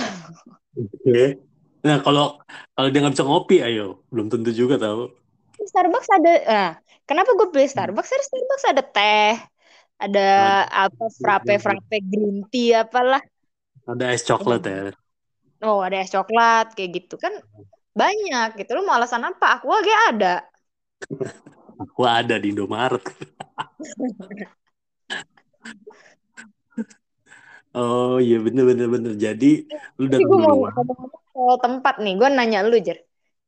Oke. 0.78 1.42
Nah, 1.86 1.98
kalau 2.04 2.38
kalau 2.76 2.88
dia 2.92 3.00
nggak 3.02 3.16
bisa 3.16 3.26
ngopi, 3.28 3.58
ayo, 3.64 4.04
belum 4.12 4.28
tentu 4.32 4.52
juga 4.52 4.76
tahu. 4.78 5.10
Starbucks 5.60 6.10
ada, 6.16 6.34
nah, 6.48 6.72
kenapa 7.10 7.34
gue 7.34 7.50
beli 7.50 7.66
Starbucks? 7.66 8.14
Ada 8.14 8.26
Starbucks 8.30 8.66
ada 8.70 8.84
teh, 8.86 9.34
ada 9.98 10.30
apa 10.70 11.06
frappe 11.18 11.58
frappe 11.58 11.98
green 12.06 12.46
tea 12.54 12.86
apalah. 12.86 13.22
Ada 13.90 14.14
es 14.14 14.22
coklat 14.22 14.62
ya. 14.70 14.94
Oh, 15.66 15.82
ada 15.82 16.06
es 16.06 16.14
coklat 16.14 16.78
kayak 16.78 17.02
gitu 17.02 17.18
kan 17.18 17.34
banyak 17.98 18.62
gitu. 18.62 18.78
Lo 18.78 18.86
mau 18.86 19.02
alasan 19.02 19.26
apa? 19.26 19.58
Aku 19.58 19.74
aja 19.74 19.96
ada. 20.14 20.34
Aku 21.90 22.06
ada 22.06 22.38
di 22.38 22.54
Indomaret. 22.54 23.02
Oh 27.70 28.18
iya 28.18 28.42
bener 28.42 28.66
bener 28.66 28.88
bener. 28.90 29.14
Jadi 29.14 29.70
lu 30.02 30.10
gue 30.10 30.26
mau 30.26 30.58
ngomong 30.58 31.14
soal 31.30 31.58
tempat 31.62 32.02
nih, 32.02 32.18
gue 32.18 32.28
nanya 32.34 32.66
lu 32.66 32.82
Jer. 32.82 32.98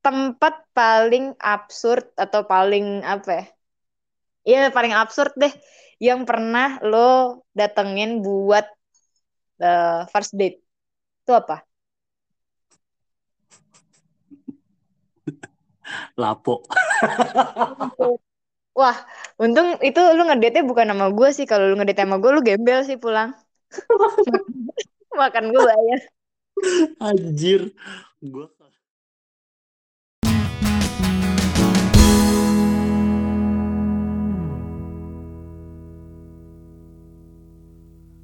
Tempat 0.02 0.66
paling 0.74 1.38
absurd 1.38 2.10
atau 2.18 2.42
paling 2.46 3.06
apa 3.06 3.30
ya? 3.30 3.46
Iya 4.42 4.74
paling 4.74 4.94
absurd 4.98 5.38
deh 5.38 5.54
yang 6.02 6.26
pernah 6.26 6.82
lo 6.82 7.46
datengin 7.54 8.26
buat 8.26 8.66
eh, 9.62 10.02
first 10.10 10.34
date. 10.34 10.66
Itu 11.22 11.38
apa? 11.38 11.62
Lapo. 16.18 16.66
Wah, 18.72 18.98
untung 19.36 19.76
itu 19.84 20.00
lu 20.16 20.24
ngedate-nya 20.24 20.64
bukan 20.64 20.88
sama 20.90 21.12
gue 21.12 21.30
sih. 21.36 21.46
Kalau 21.46 21.70
lu 21.70 21.76
ngedate 21.76 22.02
sama 22.02 22.18
gue, 22.18 22.32
lu 22.32 22.42
gembel 22.42 22.82
sih 22.88 22.96
pulang. 22.96 23.36
Makan 25.22 25.46
gue 25.52 25.62
bayar. 25.62 26.00
Anjir. 27.04 27.76
Gua 28.22 28.48